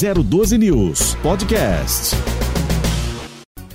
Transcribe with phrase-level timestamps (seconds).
[0.00, 2.14] 012 News Podcast.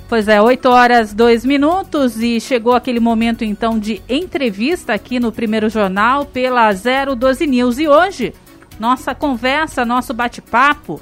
[0.08, 5.30] Pois é, 8 horas 2 minutos e chegou aquele momento então de entrevista aqui no
[5.30, 7.78] primeiro jornal pela 012 News.
[7.78, 8.32] E hoje,
[8.80, 10.98] nossa conversa, nosso bate-papo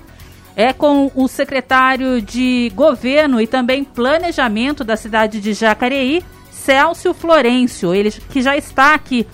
[0.57, 7.95] é com o secretário de Governo e também Planejamento da cidade de Jacareí, Célcio Florencio.
[7.95, 9.25] Ele que já está aqui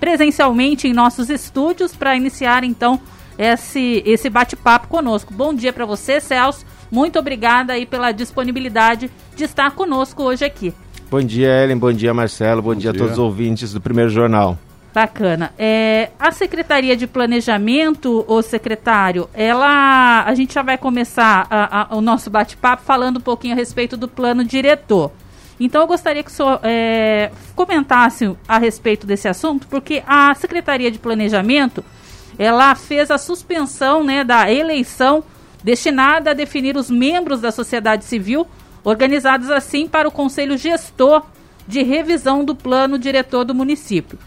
[0.00, 3.00] presencialmente em nossos estúdios para iniciar então
[3.38, 5.32] esse, esse bate-papo conosco.
[5.32, 6.64] Bom dia para você, Celso.
[6.90, 10.72] Muito obrigada aí pela disponibilidade de estar conosco hoje aqui.
[11.10, 11.78] Bom dia, Ellen.
[11.78, 12.62] Bom dia, Marcelo.
[12.62, 14.58] Bom, Bom dia, dia, a todos os ouvintes do Primeiro Jornal.
[14.92, 15.52] Bacana.
[15.58, 20.24] É, a Secretaria de Planejamento, o secretário, ela.
[20.24, 23.96] A gente já vai começar a, a, o nosso bate-papo falando um pouquinho a respeito
[23.96, 25.12] do plano diretor.
[25.60, 30.90] Então eu gostaria que o senhor é, comentasse a respeito desse assunto, porque a Secretaria
[30.90, 31.84] de Planejamento
[32.38, 35.24] ela fez a suspensão né, da eleição
[35.62, 38.46] destinada a definir os membros da sociedade civil,
[38.84, 41.22] organizados assim para o Conselho Gestor
[41.66, 44.18] de Revisão do Plano Diretor do município.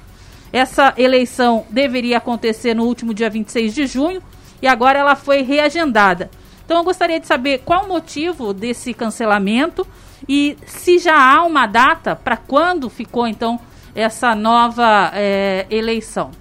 [0.51, 4.21] Essa eleição deveria acontecer no último dia 26 de junho
[4.61, 6.29] e agora ela foi reagendada.
[6.65, 9.87] Então eu gostaria de saber qual o motivo desse cancelamento
[10.27, 13.59] e se já há uma data para quando ficou então
[13.95, 16.31] essa nova é, eleição.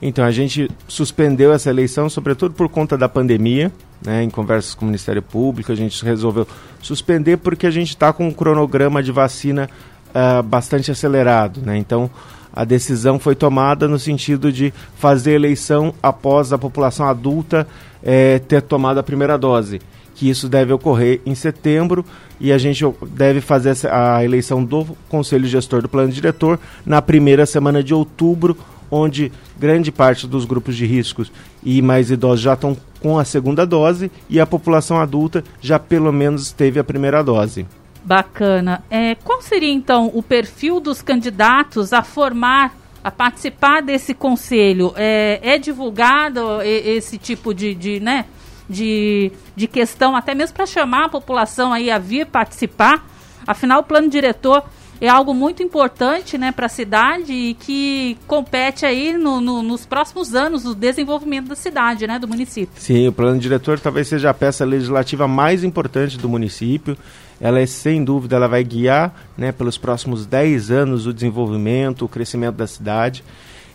[0.00, 3.72] Então, a gente suspendeu essa eleição, sobretudo por conta da pandemia,
[4.04, 6.46] né, em conversas com o Ministério Público, a gente resolveu
[6.82, 9.70] suspender porque a gente está com um cronograma de vacina
[10.10, 11.60] uh, bastante acelerado.
[11.62, 11.78] Né?
[11.78, 12.10] Então,
[12.52, 17.66] a decisão foi tomada no sentido de fazer eleição após a população adulta
[18.02, 19.78] eh, ter tomado a primeira dose,
[20.14, 22.02] que isso deve ocorrer em setembro
[22.40, 27.44] e a gente deve fazer a eleição do Conselho Gestor do Plano Diretor na primeira
[27.44, 28.56] semana de outubro
[28.90, 31.30] onde grande parte dos grupos de riscos
[31.62, 36.12] e mais idosos já estão com a segunda dose e a população adulta já pelo
[36.12, 37.66] menos teve a primeira dose.
[38.04, 38.84] Bacana.
[38.88, 44.92] É, qual seria então o perfil dos candidatos a formar, a participar desse conselho?
[44.96, 48.26] É, é divulgado esse tipo de, de, né,
[48.70, 53.04] de, de questão, até mesmo para chamar a população aí a vir participar?
[53.44, 54.62] Afinal, o plano diretor
[55.00, 59.84] é algo muito importante né, para a cidade e que compete aí no, no, nos
[59.84, 62.80] próximos anos o desenvolvimento da cidade, né, do município.
[62.80, 66.96] Sim, o plano diretor talvez seja a peça legislativa mais importante do município.
[67.40, 72.08] Ela é, sem dúvida, ela vai guiar né, pelos próximos 10 anos o desenvolvimento, o
[72.08, 73.22] crescimento da cidade.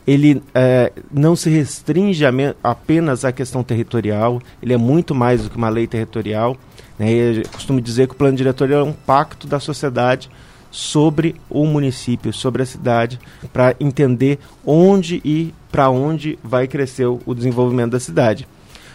[0.08, 2.32] Ele é, não se restringe a
[2.64, 6.58] apenas à questão territorial, ele é muito mais do que uma lei territorial.
[6.98, 10.28] Né, eu costumo dizer que o plano diretor é um pacto da sociedade
[10.72, 13.20] sobre o município, sobre a cidade,
[13.52, 18.48] para entender onde e para onde vai crescer o desenvolvimento da cidade.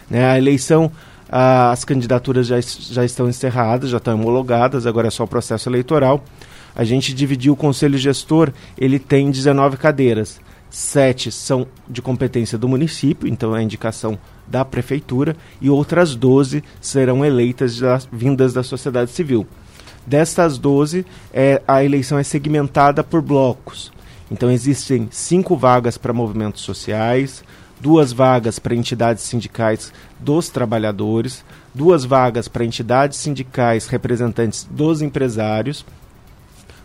[0.09, 0.91] Né, a eleição,
[1.29, 6.23] as candidaturas já, já estão encerradas, já estão homologadas, agora é só o processo eleitoral.
[6.75, 10.39] A gente dividiu o conselho gestor, ele tem 19 cadeiras.
[10.69, 16.63] Sete são de competência do município, então é a indicação da prefeitura, e outras 12
[16.79, 17.79] serão eleitas
[18.11, 19.47] vindas da sociedade civil.
[20.07, 23.91] Destas 12, é, a eleição é segmentada por blocos.
[24.31, 27.43] Então, existem cinco vagas para movimentos sociais,
[27.81, 31.43] duas vagas para entidades sindicais dos trabalhadores,
[31.75, 35.85] duas vagas para entidades sindicais representantes dos empresários,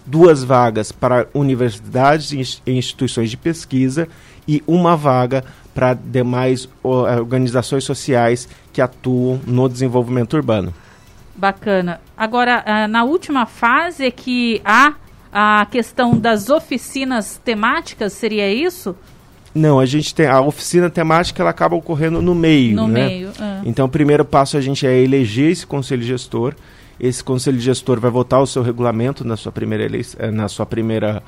[0.05, 4.09] duas vagas para universidades e instituições de pesquisa
[4.49, 10.75] e uma vaga para demais organizações sociais que atuam no desenvolvimento urbano.
[11.34, 12.00] Bacana.
[12.22, 14.94] Agora, ah, na última fase é que há
[15.33, 18.94] a questão das oficinas temáticas, seria isso?
[19.53, 23.09] Não, a gente tem a oficina temática, ela acaba ocorrendo no meio, no né?
[23.09, 23.31] meio.
[23.31, 23.62] É.
[23.65, 26.55] Então, o primeiro passo a gente é eleger esse conselho gestor.
[27.00, 30.65] Esse conselho gestor vai votar o seu regulamento na sua primeira eleição, eh, na sua
[30.65, 31.25] primeira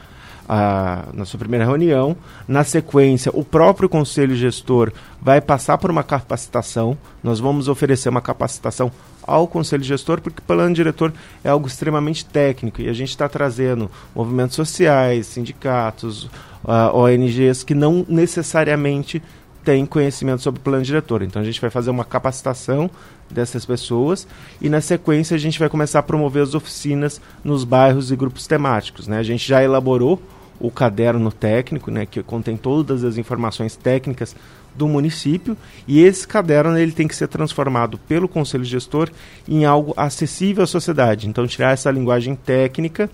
[0.48, 2.16] a, na sua primeira reunião.
[2.46, 6.96] Na sequência, o próprio conselho gestor vai passar por uma capacitação.
[7.22, 8.90] Nós vamos oferecer uma capacitação
[9.26, 13.28] ao conselho gestor, porque o plano diretor é algo extremamente técnico e a gente está
[13.28, 16.24] trazendo movimentos sociais, sindicatos,
[16.64, 19.22] uh, ONGs que não necessariamente
[19.64, 21.22] têm conhecimento sobre o plano diretor.
[21.22, 22.90] Então a gente vai fazer uma capacitação
[23.30, 24.28] dessas pessoas
[24.60, 28.46] e na sequência a gente vai começar a promover as oficinas nos bairros e grupos
[28.46, 29.08] temáticos.
[29.08, 29.18] Né?
[29.18, 30.20] A gente já elaborou
[30.66, 34.34] o caderno técnico, né, que contém todas as informações técnicas
[34.74, 35.56] do município,
[35.86, 39.10] e esse caderno ele tem que ser transformado pelo conselho gestor
[39.46, 41.28] em algo acessível à sociedade.
[41.28, 43.10] Então tirar essa linguagem técnica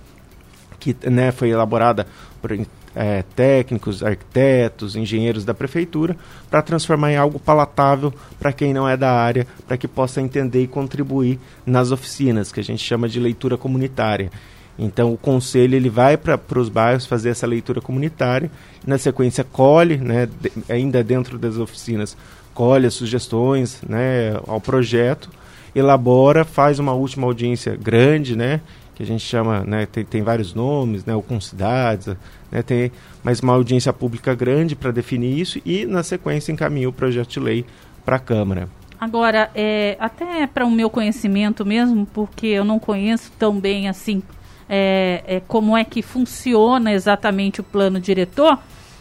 [0.79, 2.07] que né, foi elaborada
[2.41, 2.53] por
[2.95, 6.17] é, técnicos, arquitetos, engenheiros da prefeitura,
[6.49, 10.63] para transformar em algo palatável para quem não é da área, para que possa entender
[10.63, 14.31] e contribuir nas oficinas, que a gente chama de leitura comunitária.
[14.79, 18.51] Então o conselho ele vai para os bairros fazer essa leitura comunitária,
[18.87, 22.17] na sequência colhe, né, de, ainda dentro das oficinas,
[22.55, 25.29] colhe as sugestões né, ao projeto,
[25.75, 28.61] elabora, faz uma última audiência grande, né,
[28.95, 32.09] que a gente chama, né, tem, tem vários nomes, né, ou com cidades,
[32.51, 32.91] né, tem
[33.23, 37.41] mais uma audiência pública grande para definir isso e, na sequência, encaminha o projeto de
[37.41, 37.65] lei
[38.05, 38.69] para a Câmara.
[38.99, 44.23] Agora, é, até para o meu conhecimento mesmo, porque eu não conheço tão bem assim
[44.73, 48.57] é, é, como é que funciona exatamente o plano diretor,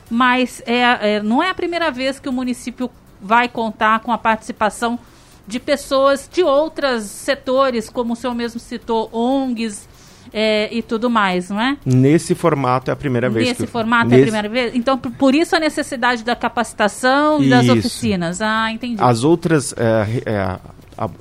[0.10, 2.89] mas é, é, não é a primeira vez que o município
[3.21, 4.98] vai contar com a participação
[5.48, 9.88] de pessoas de outros setores, como o senhor mesmo citou, ONGs,
[10.33, 11.77] é, e tudo mais, não é?
[11.86, 13.50] Nesse formato é a primeira vez.
[13.50, 13.72] Nesse que...
[13.72, 14.15] formato Nesse...
[14.15, 14.75] é a primeira vez?
[14.75, 18.42] Então, por isso a necessidade da capacitação e das oficinas.
[18.42, 19.01] Ah, entendi.
[19.01, 20.60] As outras, é, é, a,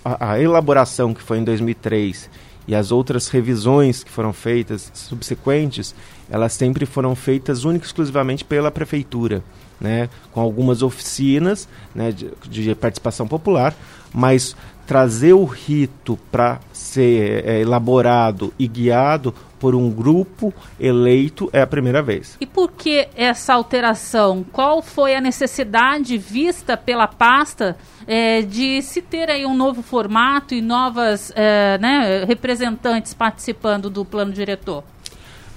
[0.05, 2.29] a, a, elaboração que foi em 2003
[2.69, 5.95] e as outras revisões que foram feitas subsequentes,
[6.31, 9.43] elas sempre foram feitas única e exclusivamente pela prefeitura.
[9.81, 13.77] Né, com algumas oficinas né, de, de participação popular,
[14.13, 14.57] mas
[14.89, 21.67] trazer o rito para ser é, elaborado e guiado por um grupo eleito é a
[21.67, 22.39] primeira vez.
[22.41, 24.47] E por que essa alteração?
[24.51, 27.77] Qual foi a necessidade vista pela pasta
[28.07, 34.07] é, de se ter aí um novo formato e novas é, né, representantes participando do
[34.07, 34.83] plano diretor?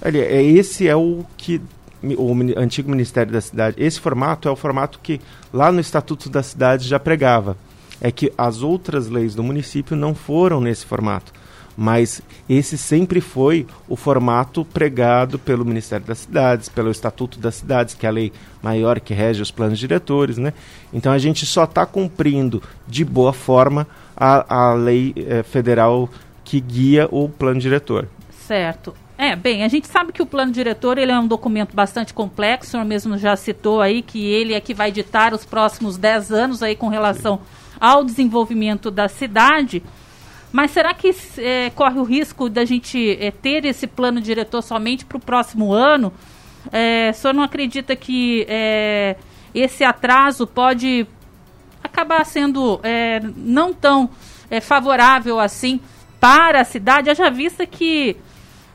[0.04, 1.58] Olha, é, esse é o que
[2.18, 6.42] o antigo Ministério da Cidade, esse formato é o formato que lá no Estatuto da
[6.42, 7.56] Cidade já pregava
[8.02, 11.32] é que as outras leis do município não foram nesse formato.
[11.74, 17.94] Mas esse sempre foi o formato pregado pelo Ministério das Cidades, pelo Estatuto das Cidades,
[17.94, 20.36] que é a lei maior que rege os planos diretores.
[20.36, 20.52] Né?
[20.92, 26.10] Então a gente só está cumprindo de boa forma a, a lei eh, federal
[26.44, 28.08] que guia o plano diretor.
[28.46, 28.94] Certo.
[29.16, 32.68] É, bem, a gente sabe que o plano diretor ele é um documento bastante complexo,
[32.68, 36.32] o senhor mesmo já citou aí que ele é que vai ditar os próximos 10
[36.32, 39.82] anos aí com relação Sim ao desenvolvimento da cidade.
[40.52, 45.04] Mas será que é, corre o risco da gente é, ter esse plano diretor somente
[45.04, 46.12] para o próximo ano?
[46.70, 49.16] É, o senhor não acredita que é,
[49.52, 51.04] esse atraso pode
[51.82, 54.08] acabar sendo é, não tão
[54.48, 55.80] é, favorável assim
[56.20, 57.10] para a cidade?
[57.10, 58.16] Haja vista que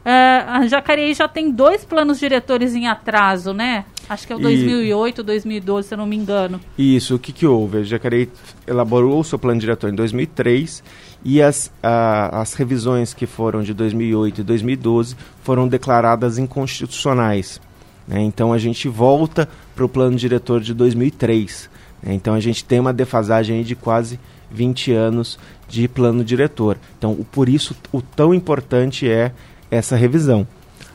[0.10, 3.84] a Jacareí já tem dois planos diretores em atraso, né?
[4.10, 5.24] Acho que é o 2008, e...
[5.24, 6.62] 2012, se eu não me engano.
[6.78, 7.80] Isso, o que, que houve?
[7.80, 8.30] A Jacareí
[8.66, 10.82] elaborou o seu plano diretor em 2003
[11.26, 17.60] e as, a, as revisões que foram de 2008 e 2012 foram declaradas inconstitucionais.
[18.08, 18.22] Né?
[18.22, 21.70] Então a gente volta para o plano diretor de 2003.
[22.02, 22.14] Né?
[22.14, 24.18] Então a gente tem uma defasagem de quase
[24.50, 25.38] 20 anos
[25.68, 26.78] de plano diretor.
[26.98, 29.34] Então o, por isso o tão importante é
[29.70, 30.48] essa revisão.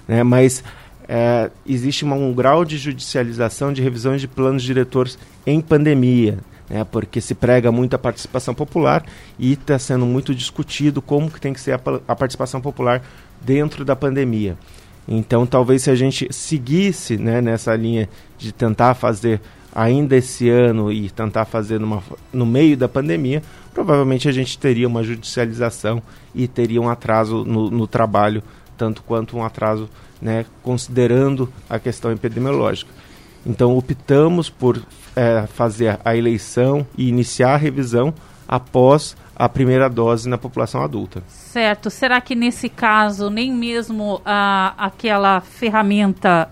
[0.07, 0.23] Né?
[0.23, 0.63] Mas
[1.09, 6.39] é, existe uma, um grau de judicialização de revisões de planos diretores em pandemia,
[6.71, 9.05] né, porque se prega muito a participação popular
[9.39, 13.03] e está sendo muito discutido como que tem que ser a, a, participação popular
[13.41, 14.57] dentro da pandemia.
[15.07, 18.09] Então, talvez se a gente seguisse né, nessa linha
[18.39, 19.41] de tentar fazer
[19.75, 22.03] ainda esse ano e tentar fazer numa,
[22.33, 23.43] no meio da pandemia,
[23.75, 26.03] provavelmente a gente teria uma judicialização
[26.35, 28.43] e teria um atraso no, no trabalho,
[28.83, 29.89] tanto quanto um atraso
[30.21, 32.91] né, considerando a questão epidemiológica.
[33.47, 34.83] Então, optamos por
[35.15, 38.13] é, fazer a eleição e iniciar a revisão
[38.49, 41.23] após a primeira dose na população adulta.
[41.29, 41.91] Certo.
[41.91, 46.51] Será que nesse caso nem mesmo a, aquela ferramenta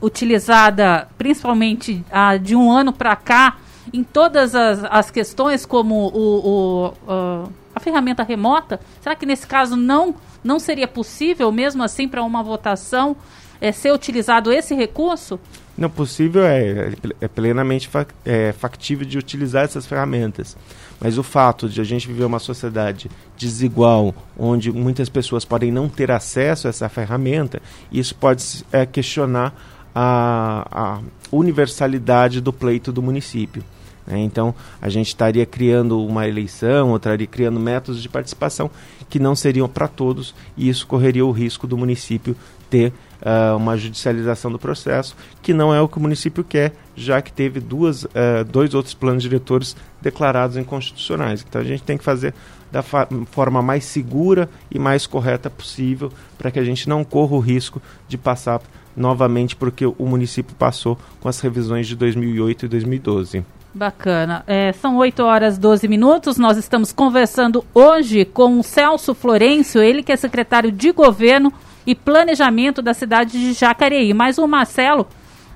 [0.00, 3.58] utilizada, principalmente a, de um ano para cá,
[3.92, 9.76] em todas as, as questões, como o, o, a ferramenta remota, será que nesse caso
[9.76, 13.16] não não seria possível, mesmo assim, para uma votação,
[13.60, 15.38] é, ser utilizado esse recurso?
[15.76, 20.56] Não, possível é, é plenamente fa é, factível de utilizar essas ferramentas.
[21.00, 25.88] Mas o fato de a gente viver uma sociedade desigual, onde muitas pessoas podem não
[25.88, 29.54] ter acesso a essa ferramenta, isso pode é, questionar
[29.94, 31.00] a, a
[31.32, 33.64] universalidade do pleito do município.
[34.10, 34.18] Né?
[34.20, 38.70] Então, a gente estaria criando uma eleição, ou estaria criando métodos de participação
[39.08, 42.36] que não seriam para todos, e isso correria o risco do município
[42.68, 47.20] ter uh, uma judicialização do processo, que não é o que o município quer, já
[47.20, 51.44] que teve duas, uh, dois outros planos diretores declarados inconstitucionais.
[51.46, 52.32] Então a gente tem que fazer
[52.70, 57.40] da forma mais segura e mais correta possível para que a gente não corra o
[57.40, 58.60] risco de passar
[58.96, 63.44] novamente porque o município passou com as revisões de 2008 e 2012.
[63.72, 64.42] Bacana.
[64.46, 66.36] É, são 8 horas 12 minutos.
[66.36, 71.52] Nós estamos conversando hoje com o Celso Florencio, ele que é secretário de governo
[71.86, 74.12] e planejamento da cidade de Jacareí.
[74.12, 75.06] Mas o Marcelo,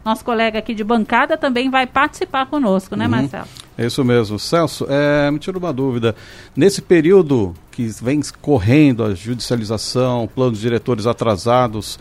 [0.05, 3.11] nosso colega aqui de bancada, também vai participar conosco, né, uhum.
[3.11, 3.47] Marcelo?
[3.77, 4.39] É isso mesmo.
[4.39, 6.15] Celso, é, me tira uma dúvida.
[6.57, 11.99] Nesse período que vem correndo a judicialização, planos diretores atrasados,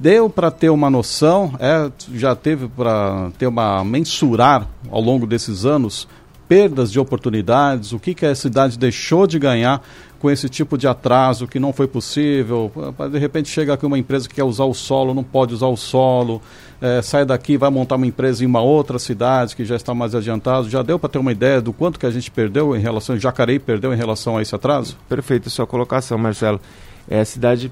[0.00, 5.66] Deu para ter uma noção, é, já teve para ter uma mensurar ao longo desses
[5.66, 6.06] anos
[6.48, 9.82] perdas de oportunidades, o que, que a cidade deixou de ganhar
[10.18, 12.72] com esse tipo de atraso que não foi possível.
[13.10, 15.76] De repente chega aqui uma empresa que quer usar o solo, não pode usar o
[15.76, 16.40] solo,
[16.80, 20.14] é, sai daqui vai montar uma empresa em uma outra cidade que já está mais
[20.14, 20.70] adiantado.
[20.70, 23.58] Já deu para ter uma ideia do quanto que a gente perdeu em relação, Jacareí
[23.58, 24.96] perdeu em relação a esse atraso?
[25.08, 26.60] Perfeito a sua colocação, Marcelo.
[27.08, 27.70] É, a cidade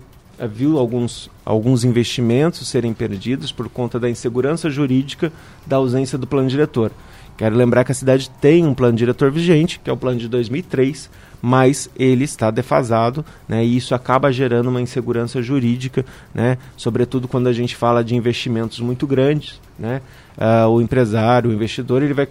[0.52, 5.32] viu alguns, alguns investimentos serem perdidos por conta da insegurança jurídica
[5.66, 6.92] da ausência do plano diretor.
[7.36, 10.26] Quero lembrar que a cidade tem um plano diretor vigente, que é o plano de
[10.26, 11.10] 2003,
[11.42, 17.46] mas ele está defasado, né, e isso acaba gerando uma insegurança jurídica, né, sobretudo quando
[17.46, 20.00] a gente fala de investimentos muito grandes, né,
[20.38, 22.26] uh, o empresário, o investidor, ele vai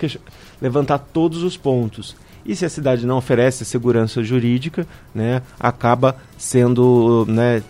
[0.59, 2.15] levantar todos os pontos.
[2.43, 7.63] E se a cidade não oferece segurança jurídica, né, acaba sendo né,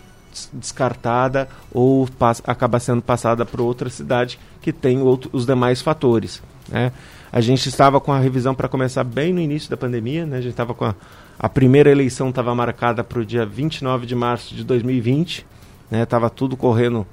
[0.52, 2.08] descartada ou
[2.44, 6.42] acaba sendo passada para outra cidade que tem outro, os demais fatores.
[6.68, 6.92] Né?
[7.32, 10.38] A gente estava com a revisão para começar bem no início da pandemia, né?
[10.38, 10.94] a gente estava com a,
[11.38, 15.46] a primeira eleição estava marcada para o dia 29 de março de 2020,
[15.92, 16.32] estava né?
[16.34, 17.06] tudo correndo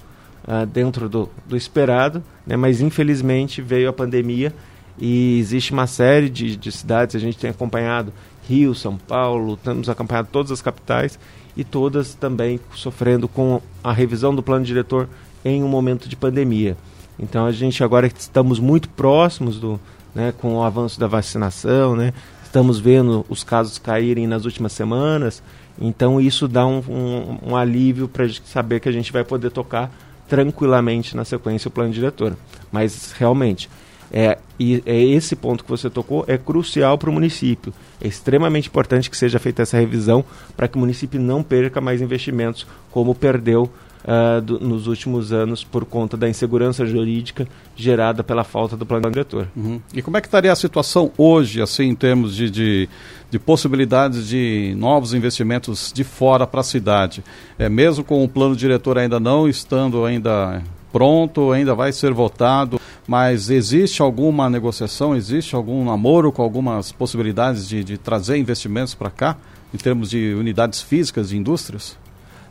[0.47, 2.55] uh, dentro do, do esperado, né?
[2.55, 4.53] mas infelizmente veio a pandemia
[4.97, 8.13] e existe uma série de, de cidades, a gente tem acompanhado
[8.47, 11.17] Rio, São Paulo, temos acompanhado todas as capitais
[11.55, 15.07] e todas também sofrendo com a revisão do plano diretor
[15.43, 16.77] em um momento de pandemia.
[17.19, 19.79] Então a gente agora estamos muito próximos do,
[20.15, 25.43] né, com o avanço da vacinação, né, estamos vendo os casos caírem nas últimas semanas,
[25.79, 29.91] então isso dá um, um, um alívio para saber que a gente vai poder tocar
[30.27, 32.35] tranquilamente na sequência o plano diretor.
[32.71, 33.69] Mas realmente
[34.13, 37.73] é, e é esse ponto que você tocou é crucial para o município.
[37.99, 40.23] É extremamente importante que seja feita essa revisão
[40.55, 43.71] para que o município não perca mais investimentos, como perdeu
[44.03, 49.09] uh, do, nos últimos anos por conta da insegurança jurídica gerada pela falta do plano
[49.09, 49.47] diretor.
[49.55, 49.81] Uhum.
[49.91, 52.89] E como é que estaria a situação hoje, assim, em termos de, de,
[53.31, 57.23] de possibilidades de novos investimentos de fora para a cidade?
[57.57, 60.61] É, mesmo com o plano diretor ainda não estando ainda
[60.93, 67.67] pronto, ainda vai ser votado, mas existe alguma negociação, existe algum namoro com algumas possibilidades
[67.67, 69.35] de, de trazer investimentos para cá,
[69.73, 71.97] em termos de unidades físicas de indústrias?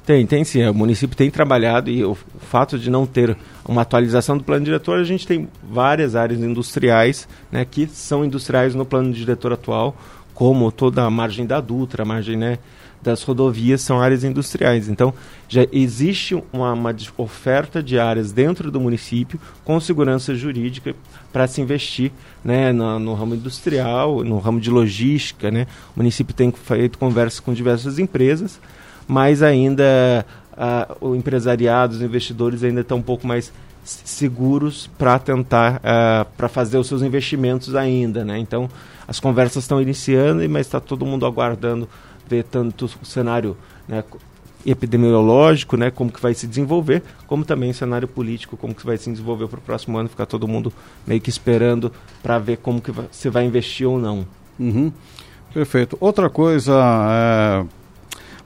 [0.05, 0.67] Tem, tem sim.
[0.67, 4.99] O município tem trabalhado e o fato de não ter uma atualização do plano diretor,
[4.99, 9.97] a gente tem várias áreas industriais né, que são industriais no plano diretor atual,
[10.35, 12.59] como toda a margem da Dutra, a margem né,
[13.03, 14.89] das rodovias são áreas industriais.
[14.89, 15.13] Então,
[15.49, 20.95] já existe uma, uma oferta de áreas dentro do município com segurança jurídica
[21.33, 22.13] para se investir
[22.45, 25.51] né, no, no, ramo industrial, no ramo de logística.
[25.51, 25.67] Né?
[25.97, 28.61] O município tem feito conversas com diversas empresas,
[29.09, 33.53] mas ainda uh, o empresariado, os investidores ainda estão um pouco mais
[33.85, 38.39] seguros para tentar uh, para fazer os seus investimentos ainda, né?
[38.39, 38.71] Então
[39.09, 41.89] as conversas estão iniciando, mas está todo mundo aguardando
[42.29, 43.57] ver tanto o cenário
[43.89, 44.03] né,
[44.65, 48.97] epidemiológico, né, como que vai se desenvolver, como também o cenário político, como que vai
[48.97, 50.73] se desenvolver para o próximo ano, ficar todo mundo
[51.07, 54.27] meio que esperando para ver como que vai, se vai investir ou não.
[54.59, 54.93] Uhum.
[55.53, 55.97] Perfeito.
[56.01, 56.73] Outra coisa,
[57.11, 57.65] é,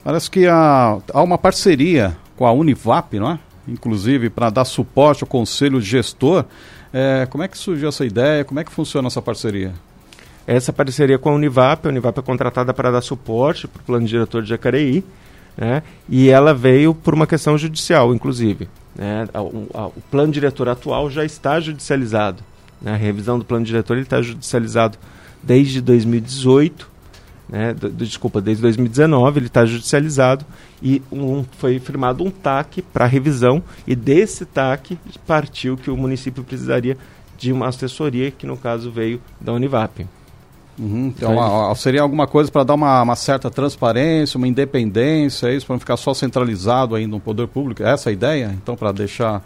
[0.03, 3.39] parece que há, há uma parceria com a Univap, não é?
[3.67, 6.45] Inclusive para dar suporte ao conselho gestor.
[6.91, 8.43] É, como é que surgiu essa ideia?
[8.43, 9.73] Como é que funciona essa parceria?
[10.47, 11.85] Essa parceria com a Univap.
[11.85, 15.03] A Univap é contratada para dar suporte para o plano diretor de Jacareí,
[15.57, 15.83] né?
[16.07, 18.69] e ela veio por uma questão judicial, inclusive.
[18.95, 19.27] Né?
[19.33, 22.41] A, a, o plano diretor atual já está judicializado.
[22.81, 22.93] Né?
[22.93, 24.97] A revisão do plano diretor está judicializado
[25.43, 26.97] desde 2018,
[27.49, 27.73] né?
[27.73, 30.45] Do, do, desculpa, desde 2019 ele está judicializado
[30.81, 36.43] e um, foi firmado um TAC para revisão e desse TAC partiu que o município
[36.43, 36.97] precisaria
[37.37, 40.05] de uma assessoria que no caso veio da Univap.
[40.79, 45.55] Uhum, então, uma, seria alguma coisa para dar uma, uma, certa transparência, uma independência, é
[45.55, 47.81] isso, para não ficar só centralizado ainda no poder público?
[47.81, 48.55] É essa a ideia?
[48.61, 49.41] Então, para deixar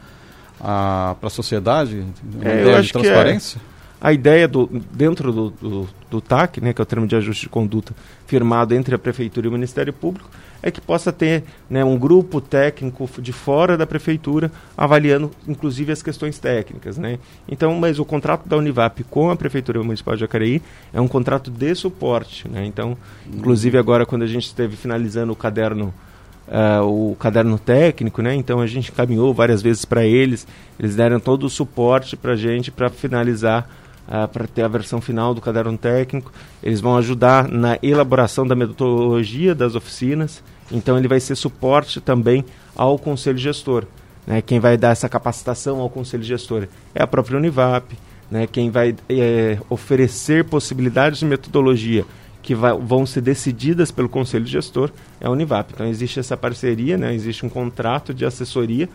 [0.60, 2.04] para a sociedade?
[2.36, 3.02] Uma É, eu ideia acho de que é.
[3.02, 3.62] transparência?
[4.02, 7.44] A ideia do, dentro do, do, do TAC, né, que é o termo de ajuste
[7.44, 7.94] de conduta
[8.26, 10.28] firmado entre a Prefeitura e o Ministério Público,
[10.64, 16.02] é que possa ter né, um grupo técnico de fora da Prefeitura avaliando, inclusive, as
[16.02, 16.98] questões técnicas.
[16.98, 17.20] Né?
[17.48, 20.62] Então, mas o contrato da Univap com a Prefeitura Municipal de Jacareí
[20.94, 22.48] é um contrato de suporte.
[22.48, 22.66] Né?
[22.66, 22.98] Então,
[23.32, 25.94] inclusive agora, quando a gente esteve finalizando o caderno
[26.54, 28.36] ah, o caderno técnico, né?
[28.36, 30.46] Então a gente encaminhou várias vezes para eles,
[30.78, 33.70] eles deram todo o suporte para a gente para finalizar,
[34.08, 36.32] para ter a versão final do caderno técnico.
[36.62, 40.44] Eles vão ajudar na elaboração da metodologia das oficinas.
[40.72, 42.44] Então ele vai ser suporte também
[42.76, 43.86] ao conselho gestor.
[44.26, 44.42] Né?
[44.42, 47.98] Quem vai dar essa capacitação ao conselho gestor é a própria Univap.
[48.30, 48.48] Né?
[48.48, 52.06] Quem vai eh, oferecer possibilidades de metodologia
[52.42, 54.90] que vai- vão ser decididas pelo conselho gestor
[55.20, 55.72] é a Univap.
[55.74, 57.14] Então existe essa parceria, né?
[57.14, 58.90] existe um contrato de assessoria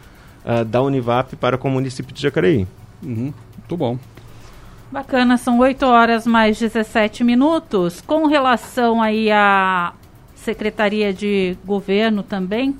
[0.44, 2.66] ah, da Univap para com o município de Jacareí.
[3.02, 3.32] Uhum.
[3.58, 3.98] Muito bom.
[4.90, 8.00] Bacana, são 8 horas mais 17 minutos.
[8.00, 9.92] Com relação aí à
[10.34, 12.76] Secretaria de Governo também,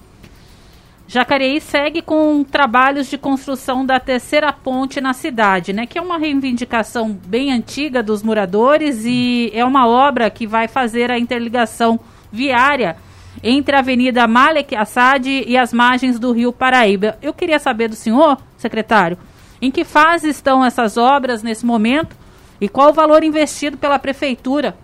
[1.09, 5.85] Jacareí segue com trabalhos de construção da terceira ponte na cidade, né?
[5.85, 11.11] Que é uma reivindicação bem antiga dos moradores e é uma obra que vai fazer
[11.11, 11.99] a interligação
[12.31, 12.97] viária
[13.43, 17.19] entre a Avenida Malek Assad e as margens do Rio Paraíba.
[17.21, 19.19] Eu queria saber do senhor, secretário,
[19.67, 22.17] em que fase estão essas obras nesse momento?
[22.61, 24.77] E qual o valor investido pela prefeitura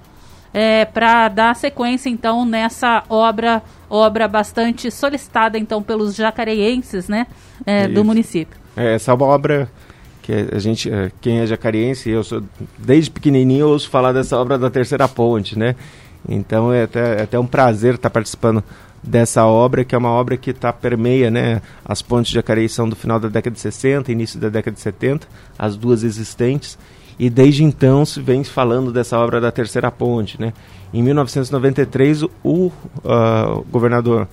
[0.92, 7.26] para dar sequência então nessa obra obra bastante solicitada então pelos jacareienses né
[7.64, 8.60] é, do município?
[8.76, 9.70] É, essa é obra
[10.22, 12.42] que a gente, eh, quem é jacariense, eu sou
[12.78, 15.74] desde pequenininho eu ouço falar dessa obra da terceira ponte, né?
[16.28, 18.62] Então é até, é até um prazer estar participando
[19.02, 21.60] dessa obra, que é uma obra que tá, permeia, né?
[21.84, 24.80] As pontes de Jacareí são do final da década de 60, início da década de
[24.80, 25.26] 70,
[25.58, 26.78] as duas existentes,
[27.18, 30.52] e desde então se vem falando dessa obra da terceira ponte, né?
[30.94, 32.70] Em 1993, o,
[33.04, 34.28] ah, governador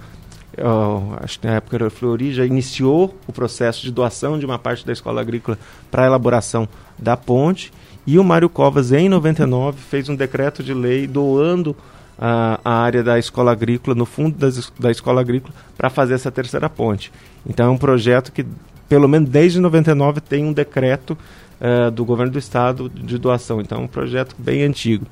[0.58, 4.60] ah, acho que na época era Flori, já iniciou o processo de doação de uma
[4.60, 5.58] parte da escola agrícola
[5.90, 7.72] para a elaboração da ponte.
[8.06, 11.76] E o Mário Covas, em 99, fez um decreto de lei doando
[12.20, 16.30] ah, a área da escola agrícola, no fundo das da escola agrícola, para fazer essa
[16.32, 17.12] terceira ponte.
[17.48, 18.46] Então é um projeto que,
[18.88, 21.18] pelo menos desde 99, tem um decreto
[21.62, 23.62] ah, do governo do estado de doação.
[23.62, 25.06] Então é um projeto bem antigo.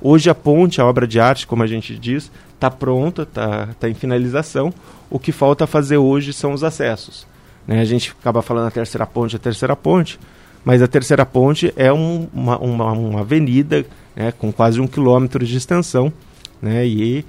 [0.00, 3.88] Hoje a ponte, a obra de arte, como a gente diz, está pronta, está tá
[3.88, 4.72] em finalização.
[5.10, 7.26] O que falta fazer hoje são os acessos.
[7.66, 7.80] né?
[7.80, 10.18] A gente acaba falando a terceira ponte, a terceira ponte,
[10.64, 13.86] mas a terceira ponte é um- uma, uma, uma avenida
[14.16, 16.12] né, com quase um quilômetro de extensão,
[16.60, 17.24] né, e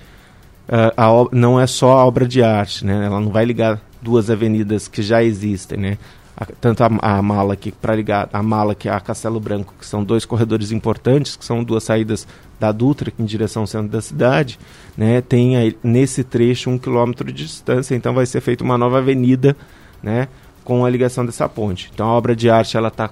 [0.67, 4.29] ah, a não é só a obra de arte, né, ela não vai ligar duas
[4.29, 5.97] avenidas que já existem, né,
[6.37, 9.73] a- tanto a, a mala aqui para ligar a mala que é a Castelo Branco,
[9.79, 12.27] que são dois corredores importantes, que são duas saídas
[12.59, 14.57] da Dutra em direção ao centro da cidade,
[14.97, 18.97] né, tem aí, nesse trecho um quilômetro de distância, então vai ser feita uma nova
[18.99, 19.55] avenida,
[20.01, 20.27] né,
[20.63, 21.91] com a ligação dessa ponte.
[21.93, 23.11] Então a obra de arte ela está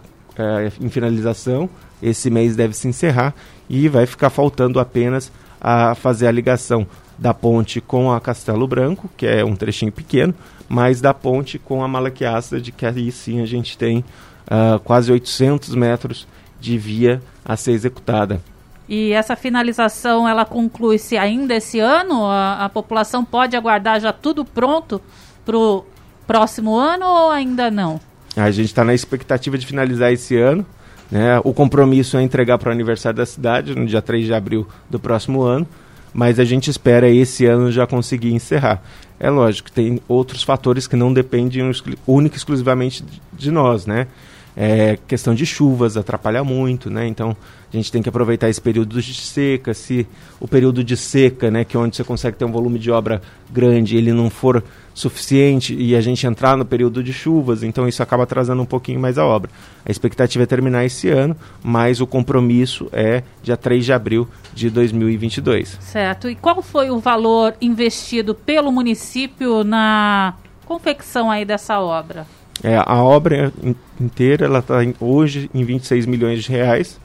[0.81, 1.69] em finalização,
[2.01, 3.35] esse mês deve se encerrar
[3.69, 5.31] e vai ficar faltando apenas
[5.63, 6.85] a fazer a ligação
[7.17, 10.35] da ponte com a Castelo Branco, que é um trechinho pequeno,
[10.67, 14.03] mas da ponte com a Malaquiaça, de que aí sim a gente tem
[14.47, 16.27] ah, quase 800 metros
[16.59, 18.41] de via a ser executada.
[18.87, 24.45] e essa finalização ela conclui-se ainda esse ano a, a população pode aguardar já tudo
[24.45, 25.01] pronto
[25.45, 25.85] para o
[26.25, 27.99] próximo ano ou ainda não
[28.35, 30.65] A gente está na expectativa de finalizar esse ano.
[31.13, 31.39] Né?
[31.43, 34.99] O compromisso é entregar para o aniversário da cidade, no dia 3 de abril do
[34.99, 35.67] próximo ano,
[36.11, 38.81] mas a gente espera esse ano já conseguir encerrar.
[39.19, 41.61] É lógico, tem outros fatores que não dependem
[42.07, 44.07] única e exclusivamente de nós, né?
[44.55, 47.07] É, questão de chuvas atrapalha muito, né?
[47.07, 47.35] Então
[47.73, 49.73] a gente tem que aproveitar esse período de seca.
[49.73, 50.07] Se
[50.39, 53.21] o período de seca, né, que é onde você consegue ter um volume de obra
[53.51, 54.63] grande, ele não for
[54.93, 58.99] suficiente e a gente entrar no período de chuvas, então isso acaba atrasando um pouquinho
[58.99, 59.49] mais a obra.
[59.83, 64.69] A expectativa é terminar esse ano, mas o compromisso é dia 3 de abril de
[64.69, 65.79] 2022.
[65.81, 70.35] certo e qual foi o valor investido pelo município na
[70.65, 72.27] confecção aí dessa obra
[72.61, 76.99] É, a obra in- inteira ela está hoje em 26 milhões de reais.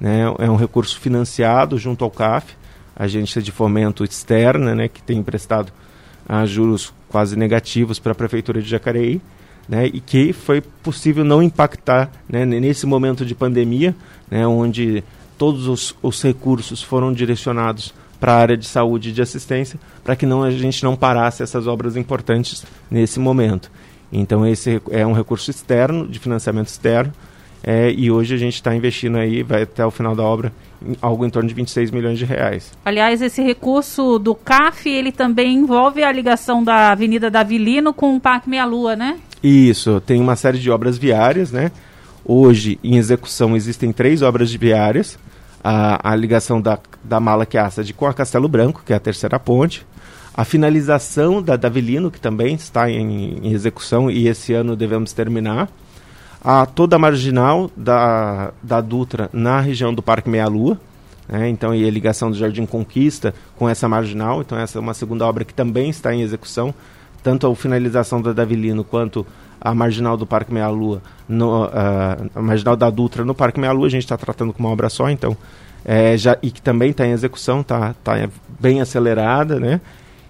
[0.00, 0.22] Né?
[0.38, 2.54] É um recurso financiado junto ao CAF,
[2.96, 5.72] agência de fomento externa, né, que tem emprestado
[6.28, 9.20] a juros quase negativos para a prefeitura de Jacareí,
[9.68, 13.94] né, e que foi possível não impactar né, nesse momento de pandemia,
[14.30, 15.02] né, onde
[15.36, 20.16] todos os, os recursos foram direcionados para a área de saúde e de assistência, para
[20.16, 23.70] que não a gente não parasse essas obras importantes nesse momento.
[24.14, 27.12] Então esse é um recurso externo, de financiamento externo,
[27.66, 30.52] é, e hoje a gente está investindo aí, vai até o final da obra,
[30.86, 32.72] em algo em torno de 26 milhões de reais.
[32.84, 38.20] Aliás, esse recurso do CAF, ele também envolve a ligação da Avenida Davilino com o
[38.20, 39.18] Parque Meia Lua, né?
[39.42, 41.72] Isso, tem uma série de obras viárias, né?
[42.24, 45.18] Hoje, em execução, existem três obras de viárias.
[45.62, 49.38] A, a ligação da, da Mala Quiaçade com a Castelo Branco, que é a terceira
[49.40, 49.86] ponte.
[50.36, 55.68] A finalização da Davilino, que também está em, em execução e esse ano devemos terminar
[56.42, 60.78] a toda a marginal da, da Dutra na região do Parque Meia Lua.
[61.28, 61.48] Né?
[61.48, 64.40] Então, e a ligação do Jardim Conquista com essa marginal.
[64.40, 66.74] Então, essa é uma segunda obra que também está em execução.
[67.22, 69.24] Tanto a finalização da Davilino quanto
[69.60, 71.70] a marginal do Parque Meia Lua, no, uh,
[72.34, 74.90] a marginal da Dutra no Parque Meia Lua, a gente está tratando com uma obra
[74.90, 75.34] só, então,
[75.84, 78.28] é, já, e que também está em execução, está tá
[78.60, 79.80] bem acelerada, né?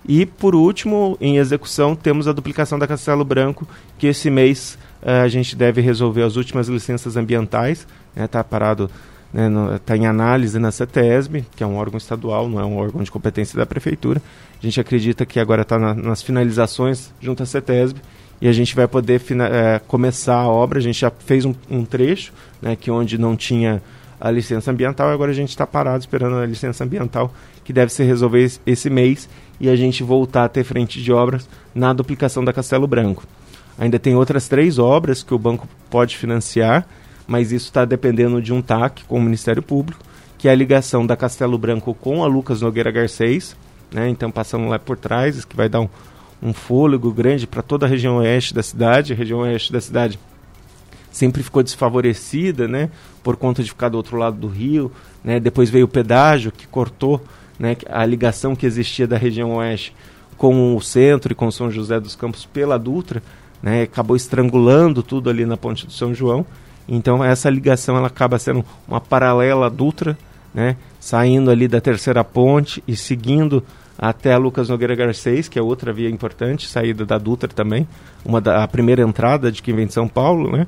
[0.06, 3.66] E, por último, em execução, temos a duplicação da Castelo Branco,
[3.98, 7.86] que esse mês uh, a gente deve resolver as últimas licenças ambientais.
[8.10, 8.90] Está né, tá parado,
[9.32, 12.76] está né, tá em análise na CETESB, que é um órgão estadual, não é um
[12.76, 14.20] órgão de competência da Prefeitura.
[14.60, 17.98] A gente acredita que agora está na, nas finalizações junto à CETESB
[18.42, 20.78] e a gente vai poder uh, começar a obra.
[20.78, 23.82] A gente já fez um, um trecho, né, que onde não tinha
[24.20, 28.04] a licença ambiental, agora a gente está parado esperando a licença ambiental, que deve ser
[28.04, 29.28] resolvida esse mês,
[29.60, 33.24] e a gente voltar a ter frente de obras na duplicação da Castelo Branco.
[33.78, 36.86] Ainda tem outras três obras que o banco pode financiar,
[37.26, 40.02] mas isso está dependendo de um TAC com o Ministério Público,
[40.38, 43.56] que é a ligação da Castelo Branco com a Lucas Nogueira Garcês,
[43.92, 44.08] né?
[44.08, 45.88] então passando lá por trás, que vai dar um,
[46.42, 49.12] um fôlego grande para toda a região oeste da cidade.
[49.12, 50.18] A região oeste da cidade
[51.14, 52.90] sempre ficou desfavorecida, né,
[53.22, 54.90] por conta de ficar do outro lado do rio,
[55.22, 55.38] né?
[55.38, 57.22] Depois veio o pedágio que cortou,
[57.56, 59.94] né, a ligação que existia da região oeste
[60.36, 63.22] com o centro e com São José dos Campos pela Dutra,
[63.62, 63.82] né?
[63.82, 66.44] Acabou estrangulando tudo ali na Ponte do São João.
[66.88, 70.18] Então essa ligação ela acaba sendo uma paralela à Dutra,
[70.52, 70.76] né?
[70.98, 73.62] Saindo ali da terceira ponte e seguindo
[73.96, 77.86] até a Lucas Nogueira Garcês, que é outra via importante, saída da Dutra também,
[78.24, 80.66] uma da a primeira entrada de quem vem de São Paulo, né?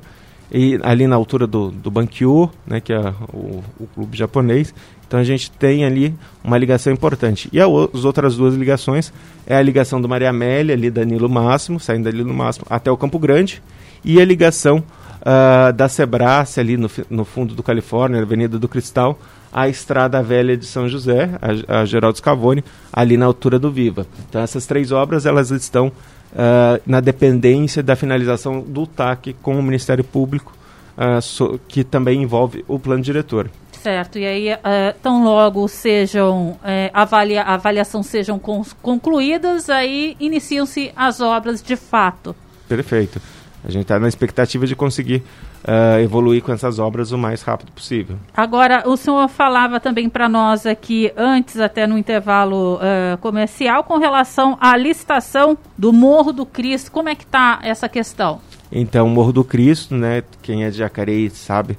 [0.51, 2.99] E ali na altura do, do Bankyo, né, que é
[3.33, 4.73] o, o, clube japonês.
[5.07, 7.49] Então a gente tem ali uma ligação importante.
[7.51, 9.13] E as outras duas ligações
[9.45, 12.91] é a ligação do Maria Amélia, ali da Nilo Máximo, saindo dali no Máximo até
[12.91, 13.61] o Campo Grande,
[14.03, 14.83] e a ligação
[15.21, 19.17] uh, da Sebrace, ali no, no fundo do Califórnia, Avenida do Cristal,
[19.51, 24.05] à Estrada Velha de São José, a, a Geraldo Scavone, ali na altura do Viva.
[24.29, 25.91] Então essas três obras elas estão
[26.37, 30.55] uh, na dependência da finalização do TAC com o Ministério Público,
[30.97, 33.49] uh, so, que também envolve o plano diretor.
[33.71, 34.57] Certo, e aí uh,
[35.01, 38.39] tão logo sejam eh, avalia, a avaliação sejam
[38.81, 42.35] concluídas, aí iniciam-se as obras de fato.
[42.67, 43.21] Perfeito.
[43.63, 45.23] A gente está na expectativa de conseguir
[45.67, 48.17] uh, evoluir com essas obras o mais rápido possível.
[48.35, 53.97] Agora, o senhor falava também para nós aqui, antes até no intervalo uh, comercial, com
[53.97, 56.91] relação à licitação do Morro do Cristo.
[56.91, 58.39] Como é que está essa questão?
[58.71, 61.77] Então, o Morro do Cristo, né, quem é de Jacareí sabe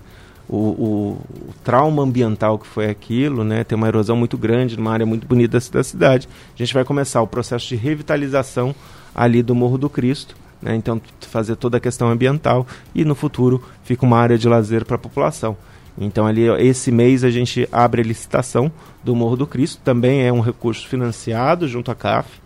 [0.48, 1.10] o, o,
[1.48, 3.62] o, trauma ambiental que foi aquilo, né?
[3.64, 6.26] Tem uma erosão muito grande numa área muito bonita da cidade.
[6.54, 8.74] A gente vai começar o processo de revitalização
[9.14, 10.34] ali do Morro do Cristo.
[10.60, 10.74] Né?
[10.74, 14.96] Então, fazer toda a questão ambiental e no futuro fica uma área de lazer para
[14.96, 15.56] a população.
[16.00, 18.70] Então, ali, esse mês a gente abre a licitação
[19.02, 22.40] do Morro do Cristo, também é um recurso financiado junto à CAF.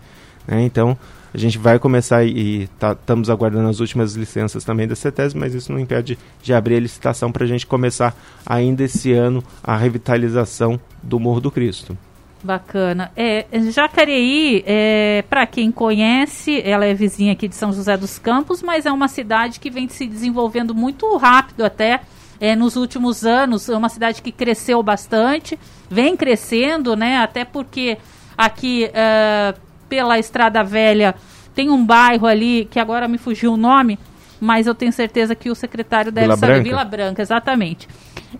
[0.46, 0.62] Né?
[0.62, 0.96] Então,
[1.34, 5.54] a gente vai começar e estamos tá, aguardando as últimas licenças também da CETES, mas
[5.54, 9.76] isso não impede de abrir a licitação para a gente começar ainda esse ano a
[9.76, 11.96] revitalização do Morro do Cristo.
[12.42, 13.12] Bacana.
[13.16, 18.62] É, Jacareí, é, para quem conhece, ela é vizinha aqui de São José dos Campos,
[18.62, 22.00] mas é uma cidade que vem se desenvolvendo muito rápido até
[22.40, 23.68] é, nos últimos anos.
[23.68, 25.56] É uma cidade que cresceu bastante,
[25.88, 27.18] vem crescendo, né?
[27.18, 27.96] Até porque
[28.36, 29.54] aqui é,
[29.88, 31.14] pela Estrada Velha
[31.54, 33.98] tem um bairro ali que agora me fugiu o nome,
[34.40, 36.52] mas eu tenho certeza que o secretário deve Vila saber.
[36.54, 36.68] Branca.
[36.68, 37.88] Vila Branca, exatamente.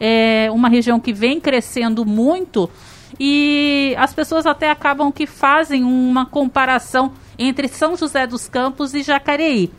[0.00, 2.68] É uma região que vem crescendo muito
[3.18, 9.02] e as pessoas até acabam que fazem uma comparação entre São José dos Campos e
[9.02, 9.70] Jacareí.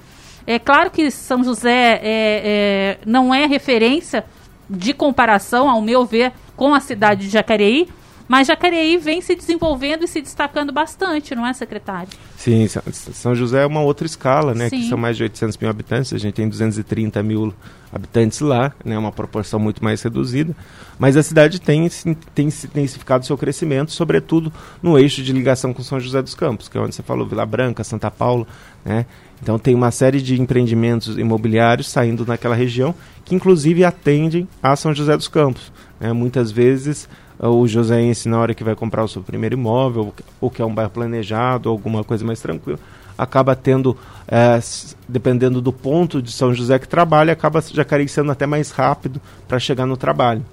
[0.46, 4.26] É claro que São José é, é, não é referência
[4.70, 7.88] de comparação, ao meu ver, com a cidade de Jacareí,
[8.28, 12.10] Mas Jacareí vem se desenvolvendo e se destacando bastante, não é, secretário?
[12.44, 14.68] Sim, São José é uma outra escala, né?
[14.68, 14.82] Sim.
[14.82, 17.54] Que são mais de 800 mil habitantes, a gente tem 230 mil
[17.90, 18.98] habitantes lá, né?
[18.98, 20.54] Uma proporção muito mais reduzida.
[21.00, 21.90] Mas a cidade tem,
[22.36, 24.52] tem intensificado seu crescimento, sobretudo
[24.82, 27.46] no eixo de ligação com São José dos Campos, que é onde você falou Vila
[27.46, 28.46] Branca, Santa Paula,
[28.84, 29.06] né?
[29.42, 34.94] Então tem uma série de empreendimentos imobiliários saindo naquela região que inclusive atendem a São
[34.94, 35.72] José dos Campos.
[35.98, 36.12] Né?
[36.12, 37.08] Muitas vezes
[37.40, 40.74] o joseense, na hora que vai comprar o seu primeiro imóvel, ou que é um
[40.74, 42.80] bairro planejado, alguma coisa mais tranquila,
[43.18, 44.60] acaba tendo, é,
[45.08, 49.60] dependendo do ponto de São José que trabalha, acaba Jacareí sendo até mais rápido para
[49.60, 50.44] chegar no trabalho.